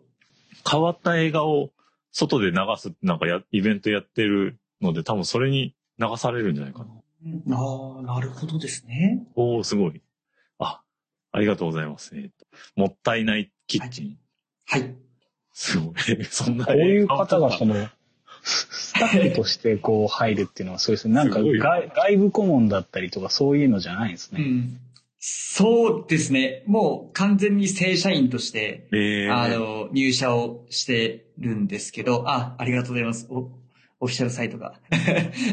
[0.71, 1.71] 変わった映画を
[2.13, 7.57] 外で流す、なんかや、イベントやってるので、多分それに流されるんじゃないかな。
[7.57, 9.27] ああ、なるほどですね。
[9.35, 10.03] おー、すごい。
[11.39, 12.17] あ、ありがとうございます。
[12.17, 14.19] えっと、もったいないキッチン。
[14.67, 14.95] はい。
[15.53, 15.95] すごい。
[16.31, 17.89] そんなこういう方がその、
[18.43, 21.15] スタッフとしてこう入るっていうのはそうですね。
[21.17, 24.41] なんか外外部顧問だったりとかそういうのじゃないんですね。
[24.41, 24.81] うん。
[25.21, 26.63] そうですね。
[26.67, 33.27] もう完全に正社員として、えー、あの、入社をしてるんですけど、あ、ありがとうございます。
[33.29, 33.51] お、
[33.99, 34.75] オフィシャルサイトが。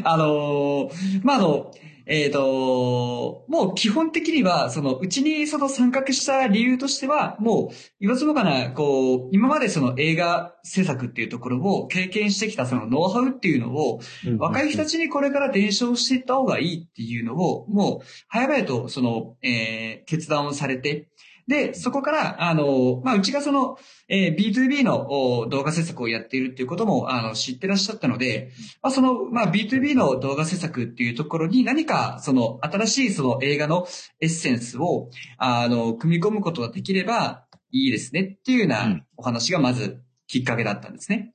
[0.04, 0.92] あの、
[1.24, 1.72] まあ、あの、
[2.08, 14.00] えっ、と、もう基本的には、その、うちにその参画した理由としては、もう、言わずもがな、こう、今までその映画制作っていうところを経験してきたそのノウハウっていうのを、
[14.38, 21.08] 若い人たちにこれから伝承していった方がいいっていうのを、もう、早々と、その、えー決断をされて、
[21.48, 23.78] で、そこから、あの、まあ、うちがその、
[24.08, 25.06] えー B2B の
[25.40, 28.50] お動画制作をやっているっていうことも、あの、知ってらっしゃったので、
[28.82, 33.86] まあ、その、まあ、B2B の動画制作っていうところに何か、その、新しいその映画の
[34.20, 41.32] エッセンスを、あの、組み込むことができればいいですねっていうよううなんお話がまずきっかけだったんですね。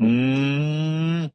[0.00, 1.32] うーん。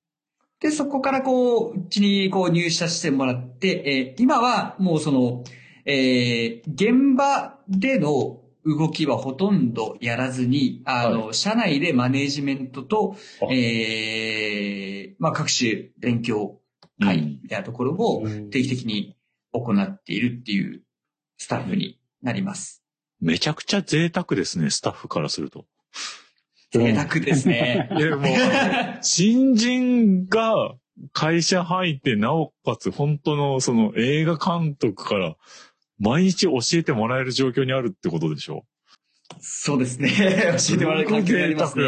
[0.60, 5.44] で、そこからこう、うちにこう入社してもらって、えー今はもうその、
[5.86, 16.60] えー現場での動きはほとんどやらずに、あの、社内でマネージメントと、あえーまあ、各種勉強
[17.00, 19.16] 会みたいなところをうん定期的に
[19.54, 20.84] 行っているっていう
[21.38, 22.84] スタッフになります。
[23.22, 25.66] めちゃくちゃ贅沢ですね、スタッフからすると。
[26.72, 27.90] 贅沢ですね。
[27.98, 28.26] いや、もう、
[29.02, 30.76] 新人が
[31.14, 35.36] 会社入って、なおかつ本当のその映画監督から
[36.00, 38.66] 毎日教えてもらえる状況にあるってことでしょ？
[39.42, 40.10] そうですね。
[40.58, 41.86] 教えてもらえる環境になりますね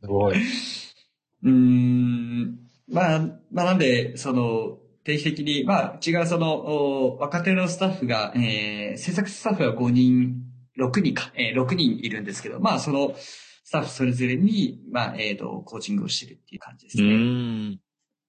[0.00, 0.36] すごい。
[1.44, 2.58] うーん。
[2.88, 3.20] まあ、
[3.52, 10.42] まあなんで、その、定期的に、まあ、違うその、お若手のスタッフが、えー、制作スタッフが5人、
[10.78, 17.14] 6人か、えー、6人いるんですけど、まあ、その、スタッフそれぞれに、まあ、えっ、と、コーチングをしてるっていう感じですうね。
[17.14, 17.16] ん。
[17.16, 17.80] うん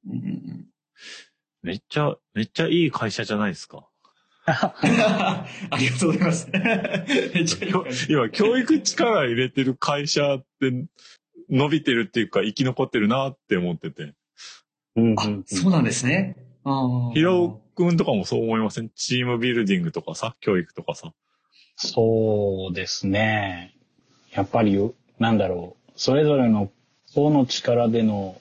[0.07, 0.65] うんうん
[1.61, 3.87] めっちゃ、めっちゃいい会社じゃないですか。
[4.45, 5.45] あ
[5.77, 6.49] りがとうございます。
[6.53, 6.59] め
[7.41, 7.73] っちゃいい
[8.09, 10.71] 今、教育力入れてる会社って
[11.49, 14.03] 伸びてるっていうか生き残ってるなって思ってて。
[14.03, 14.07] あ
[14.95, 16.35] うんうん、そうなんですね。
[16.63, 18.89] あーヒロ君とかもそう思いません？
[18.89, 21.13] チームビルディングとかさ、教育とかさ。
[21.75, 23.75] そうですね。
[24.31, 24.77] やっぱり、
[25.19, 25.91] なんだろう。
[25.95, 26.71] それぞれの
[27.13, 28.39] 個の力での、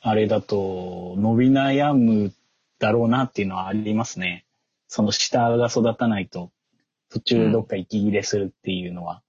[0.00, 2.32] あれだと、伸び悩む
[2.82, 4.44] だろうなっていうのはありますね。
[4.88, 6.50] その下が育たないと、
[7.10, 9.22] 途中どっか息切れするっていうのは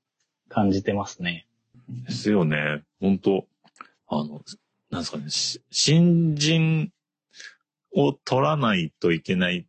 [0.49, 1.45] 感じてますね。
[1.87, 2.81] ですよね。
[2.99, 3.45] 本当
[4.07, 4.41] あの、
[4.89, 6.91] なんですかね、し新人
[7.95, 9.65] を取らないといけないっ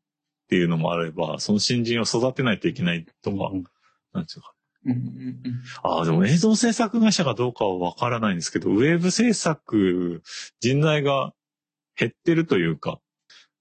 [0.49, 3.65] ていうのもあれば、その新人を育てないといけないとか、うん
[4.15, 4.55] なんですか。
[4.87, 10.23] うんうんうんああ、でも映像制作会社かどうかはわからないんですけど、ウェブ制作
[10.61, 11.35] 人材が
[11.97, 13.01] 減ってるというか、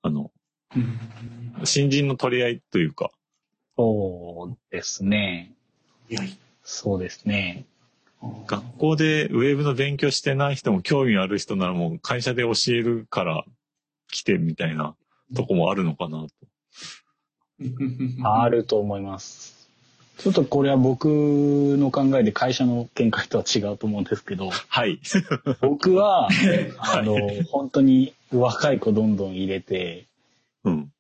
[0.04, 0.32] あの、
[0.76, 1.00] うん
[1.66, 3.12] 新人の取り合いというか、
[3.78, 5.54] そうですね。
[6.64, 7.66] そうですね。
[8.48, 13.44] 学校でウェブの勉強してない人も興味ある人ならもう会社で教えるから
[14.10, 14.96] 来てみたいな
[15.36, 16.30] とこもあるのかなと。
[18.24, 19.63] あると思います。
[20.18, 25.00] ちょっとこれは僕の考えで会社の見解とは違うと思うんですけど、はい。
[25.62, 26.30] 僕は、
[26.78, 27.18] あの、
[27.50, 30.06] 本当に若い子どんどん入れて、
[30.64, 30.92] うん。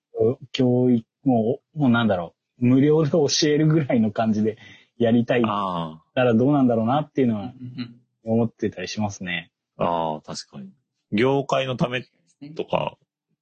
[0.52, 4.58] 教育、もう、もうなんだろう、無料で教えるぐらいの感じで
[4.98, 9.52] やりたいあたらどうなんだろうなっていうのはうん思ってたりしますね。
[9.78, 10.70] あ、ああ、確かに。
[11.12, 12.06] 業界のため
[12.42, 12.98] うんとか、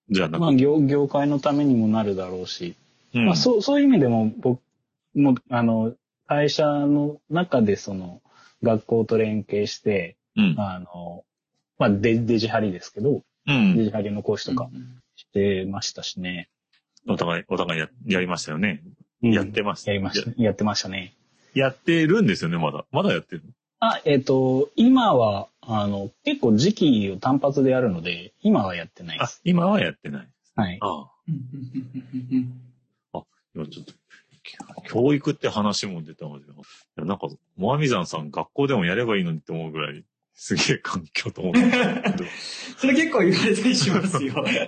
[0.10, 2.76] じゃなくまあ業、業界のためにもなるだろうし、
[3.14, 4.62] うんまあそう、そういう意味でも僕
[5.14, 5.94] も、あの、
[6.28, 8.22] 会社の中でその、
[8.64, 10.56] 学校と連携して、うん。
[10.58, 11.24] あの、
[11.78, 13.84] まあデデジハリですけど、うデん。
[13.86, 14.70] ジハリの講師とか
[15.16, 16.50] してましたしね。
[17.08, 18.82] お互い、お互いや、やりましたよね。
[19.24, 19.92] うんやってました。
[19.92, 21.14] やりました、やってましたね。
[21.54, 22.86] やってるんですよね、まだ。
[22.92, 23.44] まだやってる
[23.80, 30.28] あ、えっ、と、今は、あの、結構時期を単発でやるので、今はやってないであす。、今はやってない。
[30.56, 30.78] はい。
[30.82, 31.12] ああ。
[31.28, 32.62] うんうんうんうん
[33.54, 33.94] 今ちょっと、
[34.88, 36.46] 教育って話も出たので、
[36.98, 37.28] なんか、
[37.58, 42.30] モアミザンさん学校でもやればいいのにって思うぐらい、すげえ環境と思ってたんですけど、
[42.80, 44.34] それ結構言われたりしますよ。
[44.42, 44.60] なんか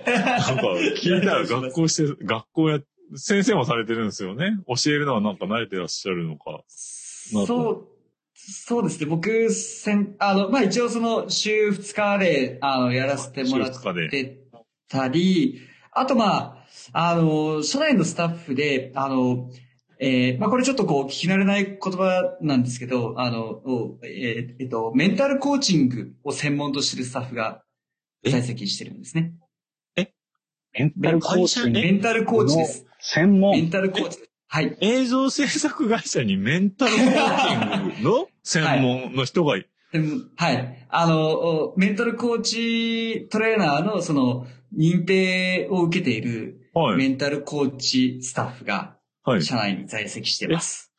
[0.96, 2.80] 聞いたら学校して、学校や、
[3.16, 4.56] 先生もされてるんですよね。
[4.66, 6.62] 教えるのはなんか慣れてらっしゃるのか。
[6.68, 7.88] そう、
[8.34, 9.06] そうですね。
[9.06, 14.38] 僕、せん、あの、まあ、一応その、週2日で、あの、やらせてもらって
[14.88, 15.60] たり、
[15.92, 19.50] あと、まあ、あの、社内のスタッフで、あの、
[20.06, 27.62] えーまあ、これちょっとこう、聞き慣れない言葉なんですけど、あの、おえーえっと、メンタルコーチングを専門としてるスタッフが
[28.22, 28.30] え？
[28.30, 29.32] 在籍してるんですね。
[30.76, 31.72] メンタルコーチン？
[31.72, 32.84] グメンタルコーチです。
[33.00, 33.52] 専門？
[33.52, 34.30] メンタルコーチです。
[34.48, 34.76] はい。
[34.80, 38.28] 映像制作会社にメンタルコーチングの？
[38.44, 40.86] 専門の人がい、でもはい。
[40.90, 41.30] あの、
[41.72, 44.46] おメンタルコーチトレーナーのその
[44.76, 46.96] 認定を受けているはい。
[46.98, 49.42] メンタルコーチスタッフがはい。
[49.42, 50.92] 社内に在籍してます。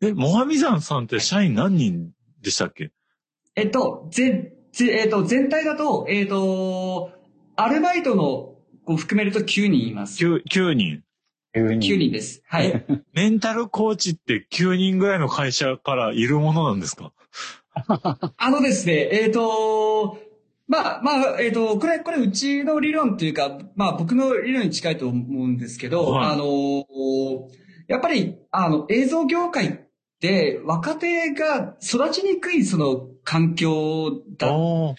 [0.00, 2.10] え、モハミザンさんって社員何人
[2.40, 2.92] でしたっけ？
[3.56, 7.10] えっと、ぜ、ぜえっと、全体だと、えっと、
[7.56, 8.54] アルバイトの
[8.86, 10.24] を含めると9人います。
[10.24, 11.02] ?9、9人。
[11.54, 12.42] 9 9人です。
[12.46, 12.84] はい。
[13.14, 17.12] メンタルコーチって9人ぐらいの会社からいるものなんですか？
[18.36, 20.18] あのですね、えっ、と、
[20.66, 26.44] まあ、まあ、えっ、と、これ、これ、うちの理論というか、まあ、僕の理論に近いと思うんですけど、はいあの、
[27.88, 29.72] やっぱり、あの、映像業界っ
[30.20, 34.94] て、若手が育ちにくい、その、環境だっあ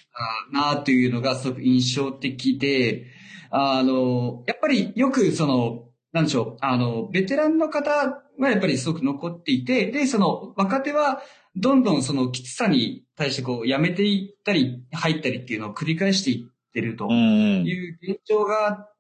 [0.51, 3.05] たな、というのがすごく印象的で、
[3.51, 7.91] あの、やっぱりよく、その、なんでしょう、あの、ベテランの方
[8.39, 11.21] はやっぱりすごく残っていて、で、その、若手は、
[11.55, 17.05] どんどんそのきつさに対してこう、やめていったり、入ったりっていうのを繰り返していってると。
[17.11, 18.94] いう現状があって、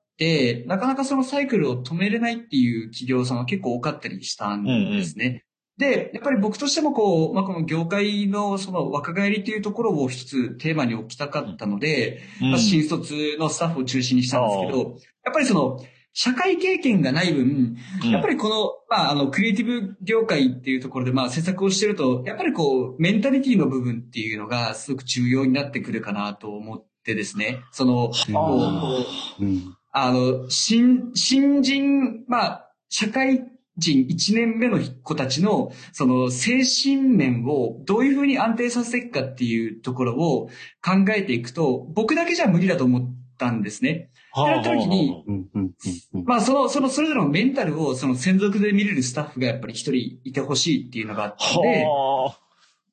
[0.65, 5.43] なかなかそのサイクルを止めれないっていう企業さんは結構多かったりしたんですね。
[5.77, 12.51] で、やっぱり僕としてもこう、まあ、この業界のその若返りっていうところを一つテーマに置きたかったので、うん。
[12.51, 15.85] まあ、新卒のスタッフを中心にしたんですけど、やっぱりその、
[16.17, 17.75] 社会経験がない分、
[18.09, 28.13] やっぱりこの、まあ、あの、クリエイティブ業界っていうところで、まあ、制作をしてると、やっぱりこう、メンタリティの部分っていうのがすごく重要になってくるかなと思ってですね、その、
[29.41, 29.75] うん。
[29.97, 33.45] あの、新、新人、まあ、社会
[33.77, 40.49] 人1年目の子たちの、その精神面をどういうふうに安定させていくかっていうところを
[40.83, 44.09] 考えていくと、僕だけじゃ無理だと思ったんですね。
[44.33, 45.23] はやった時に
[46.25, 52.39] まあ、その、その、それぞれのメンタルを、その専属で見れるスタッフがやっぱり一人いてほしいっていうのがあったので、はあ。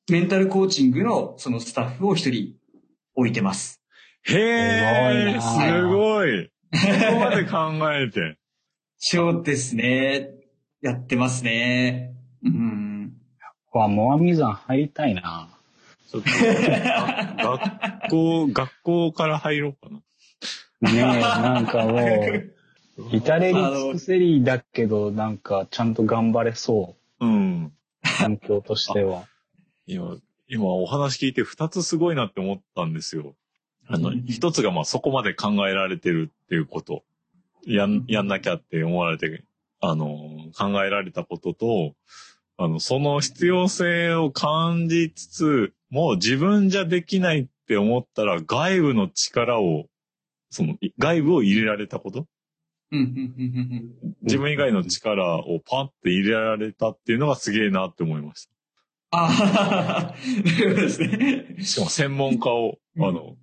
[0.09, 2.55] メンタルコーチングのそのスタッフを一人
[3.15, 3.81] 置いてます。
[4.23, 6.49] へえ、すすごい。
[6.73, 8.37] そこまで考えて。
[8.97, 10.29] そうですね。
[10.81, 12.15] やってますね。
[12.43, 13.13] うん。
[13.71, 15.49] わ、モアミ山入りたいな。
[16.09, 20.91] ちょっと、が学校、学校から入ろうかな。
[20.91, 27.65] ねえ、なんかもう、至れり尽くせりだけど、なんかちゃんと頑張れそうん。
[27.65, 27.71] う。
[28.17, 29.23] 環境としては。
[29.87, 30.17] 今、
[30.47, 33.35] 今お話聞いて二つすごいなって思ったんですよ。
[33.93, 37.03] あのうん、一つがまあそこまで考えられてるっていうこと。
[37.65, 39.45] やん、やんなきゃって思われて、
[39.79, 40.07] あの、
[40.57, 41.93] 考えられたことと、
[42.57, 49.85] あの、その必要性を感じつつ、もう自分じゃできないって思ったら外部の力を、
[50.49, 52.27] その、い外部を入れられたこと？
[52.91, 54.15] うん、うん、うん、うん。
[54.23, 58.49] 自分以外の力をパンって入れられたっていうのがすげえなって思いまし
[59.11, 61.45] ああ、なるほどですね。
[61.57, 61.63] た。
[61.63, 63.37] しかも専門家を、あの、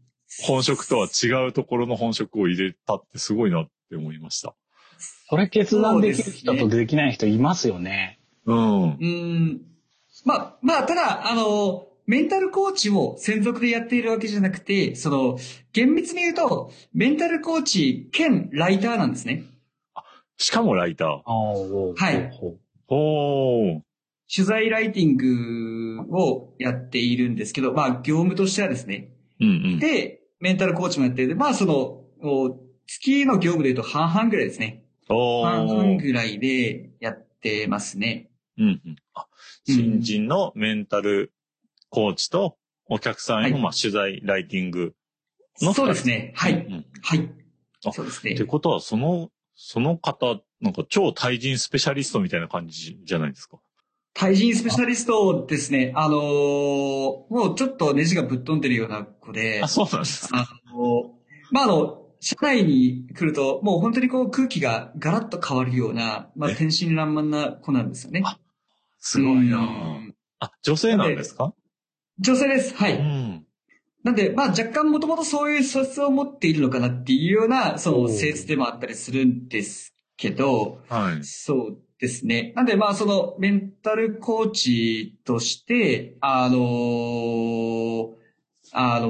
[0.46, 4.54] 本職とは違うところの本職を入れたってすごいなって思いました。
[5.28, 8.20] それ決断できる人とできない人いますよね。
[8.46, 8.82] うん。
[8.82, 9.60] うん。
[10.24, 15.38] まあ、まあ、ただ、あの、メンタルコーチを専属でやっているわけじゃなくて、その、
[15.72, 19.44] 厳密に言うと、メンタルコーチ兼ライターなんですね。
[20.36, 21.08] しかもライター。
[21.08, 22.58] はいほう
[22.88, 23.80] ほー。
[24.34, 29.12] 取材ライティングをやっているんですけど、まあ、業務としてはですね。
[29.40, 29.78] うんうん。
[29.78, 31.36] で、メンタルコーチもやっている。
[31.36, 34.84] まあ、その、お月の業務で言うと半々ぐらいですね。
[35.08, 36.02] お半々ー。
[36.02, 38.30] ぐらいでやってますね。
[38.58, 38.96] うんうん。
[39.14, 39.26] あ、
[39.66, 41.32] 新人のメンタル
[41.88, 44.94] コーチとお客さんへの、はいまあ、取材、ライティング
[45.60, 45.72] の。
[45.72, 46.32] そうですね。
[46.36, 46.54] はい。
[46.54, 46.86] うんうん。
[47.02, 47.30] はい
[47.86, 47.92] あ。
[47.92, 48.44] そうですねって。
[48.44, 53.58] ことは、その、その方、なんか超対人スペシャリストみたいな感じじゃないですか。
[54.12, 55.92] 対人スペシャリストですね。
[55.94, 60.38] あのーもうちょっとネジがぶっ飛んでるような子であ、、そうなんですか。
[60.40, 61.12] あの
[61.52, 66.54] まあ、あの、社内に来ると、もう本当にこう空気がガラッと変わるような、まあ、え？
[66.54, 68.22] 天真爛漫な子なんですよね。
[68.24, 68.38] あ
[68.98, 71.54] すごいなうんあ、女性なんですか？
[72.18, 72.74] 女性です。
[72.74, 72.98] はい。
[72.98, 73.46] うん。
[74.02, 81.24] なんで、まあ若干もともとそういう素質を持っているのかなっていうような、その性質でもあったりするんですけど、はい。
[81.24, 82.52] そうですね。
[82.56, 88.14] なんで、まあ、その、メンタルコーチとして、あのー
[88.72, 89.08] あの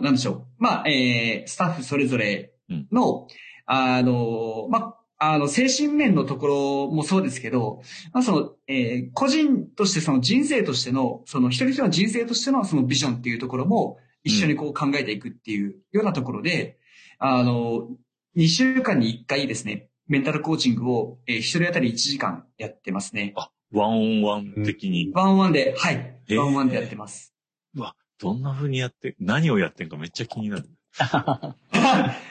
[0.00, 0.46] ーなんでしょう。
[0.58, 2.52] まあ、えー、スタッフそれぞれ
[2.90, 3.28] の、
[3.66, 7.80] あのーまあ、あの、精神面のところもそうですけど、
[8.12, 16.78] まあ、その、えー個人として、その人生としての、その一人一人の人生としてのそのビジョンっていうところも一緒にこう考えていくっていうようなところで、
[17.18, 17.88] あの、
[18.36, 23.32] 2週間に1回ですね、メンタルコーチングを、えー一人当たり1時間やってますね。
[23.36, 25.10] あ、ワンオンワン的に。
[25.14, 26.18] ワンワンで、はい。
[26.28, 27.34] えーワンワンでやってます。
[27.74, 30.68] うわ、どんな風にやって、何をやってんかめっちゃ気になる。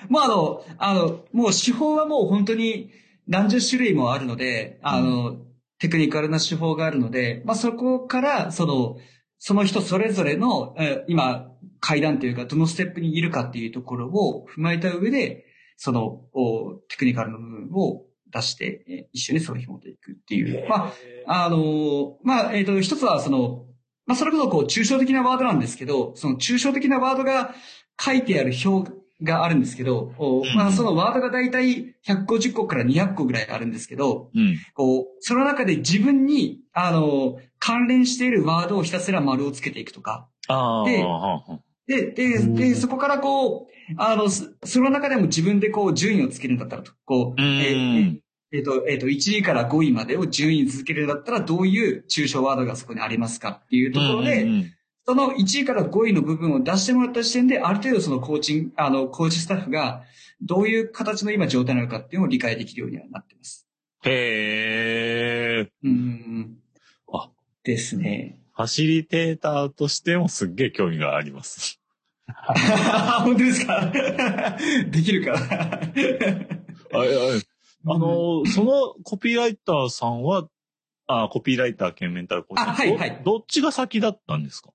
[0.09, 2.91] もうあの、あの、もう手法はもう本当に
[3.27, 5.37] 何十種類もあるので、あの、
[5.79, 8.97] テクニカルな手法があるので、まあそこから、その、
[9.39, 15.45] その人それぞれの、えー今、階段というか、どのステップにいるかっていうところを踏まえた上で、
[15.77, 20.67] その、おテクニカルの部分を出して、えー一緒にそれを紐ていくっていう。
[20.69, 20.91] ま
[21.27, 23.65] あ、あの、まあ、えっ、と、一つはその、
[24.05, 27.53] まあ、それこそこう、抽象的なワードなんですけど、その抽象的なワードが
[27.99, 28.91] 書いてある表
[29.21, 34.57] があるんですけど、おまあ、そのワードがだいたい150個から200個ぐらいあるんですけど、うん。
[34.73, 40.27] こう、その中で自分に、あの、関連しているワードをひたすら丸をつけていくとか。
[40.85, 41.05] で
[41.91, 48.21] で、で、うんで、そこからこう、あの、そその中でも自分でこう、順位をつけるんだったらと、こう、うえーん。
[48.53, 54.71] えっ、と、えっ、と、1位から5位までを順位続けるんだったら、どういう抽象ワードがそこにありますかっていうところで、
[55.05, 60.03] その1位から5位の部分を出してもらった時点で、ある程度そのコーチング、あの、コーチスタッフが、
[60.41, 63.67] どういう形の今状態なのかっていうのを理解できるようにはなってます。
[64.03, 65.71] へえ。
[65.83, 66.57] うん。
[67.13, 67.29] あ
[67.63, 68.39] ですね。
[68.55, 71.80] ファシリテーターとしてもすっげえ興味があります。
[73.23, 73.91] 本当ですか？
[74.91, 77.01] できるかああ
[77.93, 80.47] あの、そのコピーライターさんは、
[81.07, 82.63] あコピーライター兼メンタルコーチ。
[82.63, 84.69] あはいはいどどっちが先だったんですか？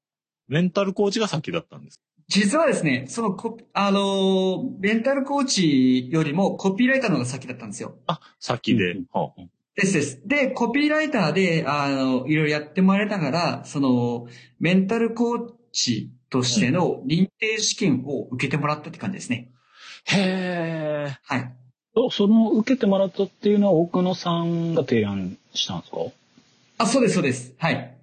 [0.49, 2.03] メンタルコーチが先だったんですか？
[2.29, 7.97] 実はですね、そのコ、あのーメンタルコーチよりもコピーライターの方が先だったんですよ。
[8.07, 8.93] あ、先で。
[8.93, 9.43] うんはあ
[9.77, 10.23] ですです。
[10.27, 14.27] で、コピーライターで、あの、いろいろやってもらいながら、その、
[14.59, 19.51] メンタルコーチとしての認定試験を受けてもらったって感じですね。
[20.05, 20.21] へ
[21.09, 21.19] え。
[21.23, 21.53] はい。
[21.95, 25.99] おその受けてもらったっていうのは奥野さんが提案したんですか？
[26.79, 27.55] あ、そうです、そうです。
[27.59, 27.97] はい。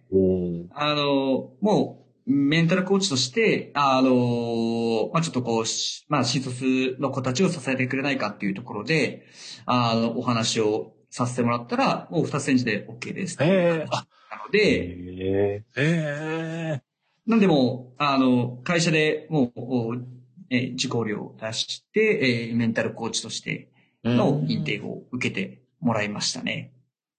[0.73, 9.25] あの、もう、メンタルコーチとして、あの、まあ、ちょっとこう、しまあ、新卒の子たちを支えてくれないかっていうところで、
[9.65, 13.37] あの、お話をさせてもらったら、もう二つ返事で OK です。
[13.43, 13.85] へえ。
[13.91, 14.59] あ、なので、
[15.17, 15.81] えへ
[16.79, 16.81] え。
[17.25, 19.95] なんでもう、あの、会社でもう、お
[20.49, 23.69] えー受講料を出して、えーメンタルコーチとして
[24.03, 26.73] の認定を受けてもらいましたね。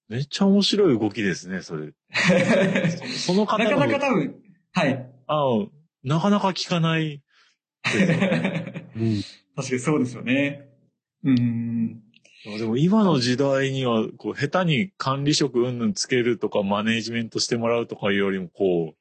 [0.08, 1.92] めっちゃ面白い動きですね、それ。
[3.16, 4.34] その方なのかなか多分、
[4.72, 5.10] はい。
[5.26, 5.66] あ
[6.02, 7.22] なかなか聞かない。
[7.82, 9.02] 確 かうん。
[9.02, 9.22] に
[9.78, 10.68] そうですよね。
[11.24, 12.02] うん。
[12.58, 18.96] でも今の時代には、こう、下手に管理職うんぬんつけるとか、マネージメントしてもらうとかいうよりも、こう、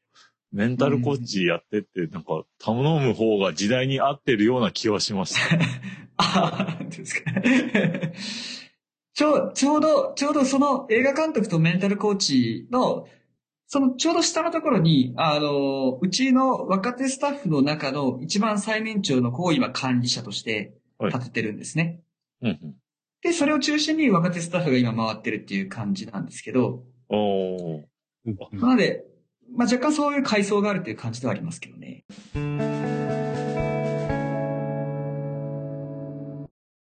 [0.53, 5.57] メンタルコーチやってって、なんか、頼む方が時代に合ってるような気はしました。
[6.17, 7.31] あ あ、ですか。
[9.15, 13.07] ちょう、ちょうど、ちょうどその映画監督とメンタルコーチの、
[13.65, 22.01] そのちょうど下のところに、あの、うちの若手スタッフの中の一番最年長の子を今管理者として立ててるんですね。
[22.41, 22.75] うんうん。
[23.23, 27.83] で、それを中心に若手スタッフが今回ってるっていう感じなんですけど、おー。
[28.51, 29.05] なので、
[29.55, 32.03] まあ、若干そういう階層があるという感じではありますけどね。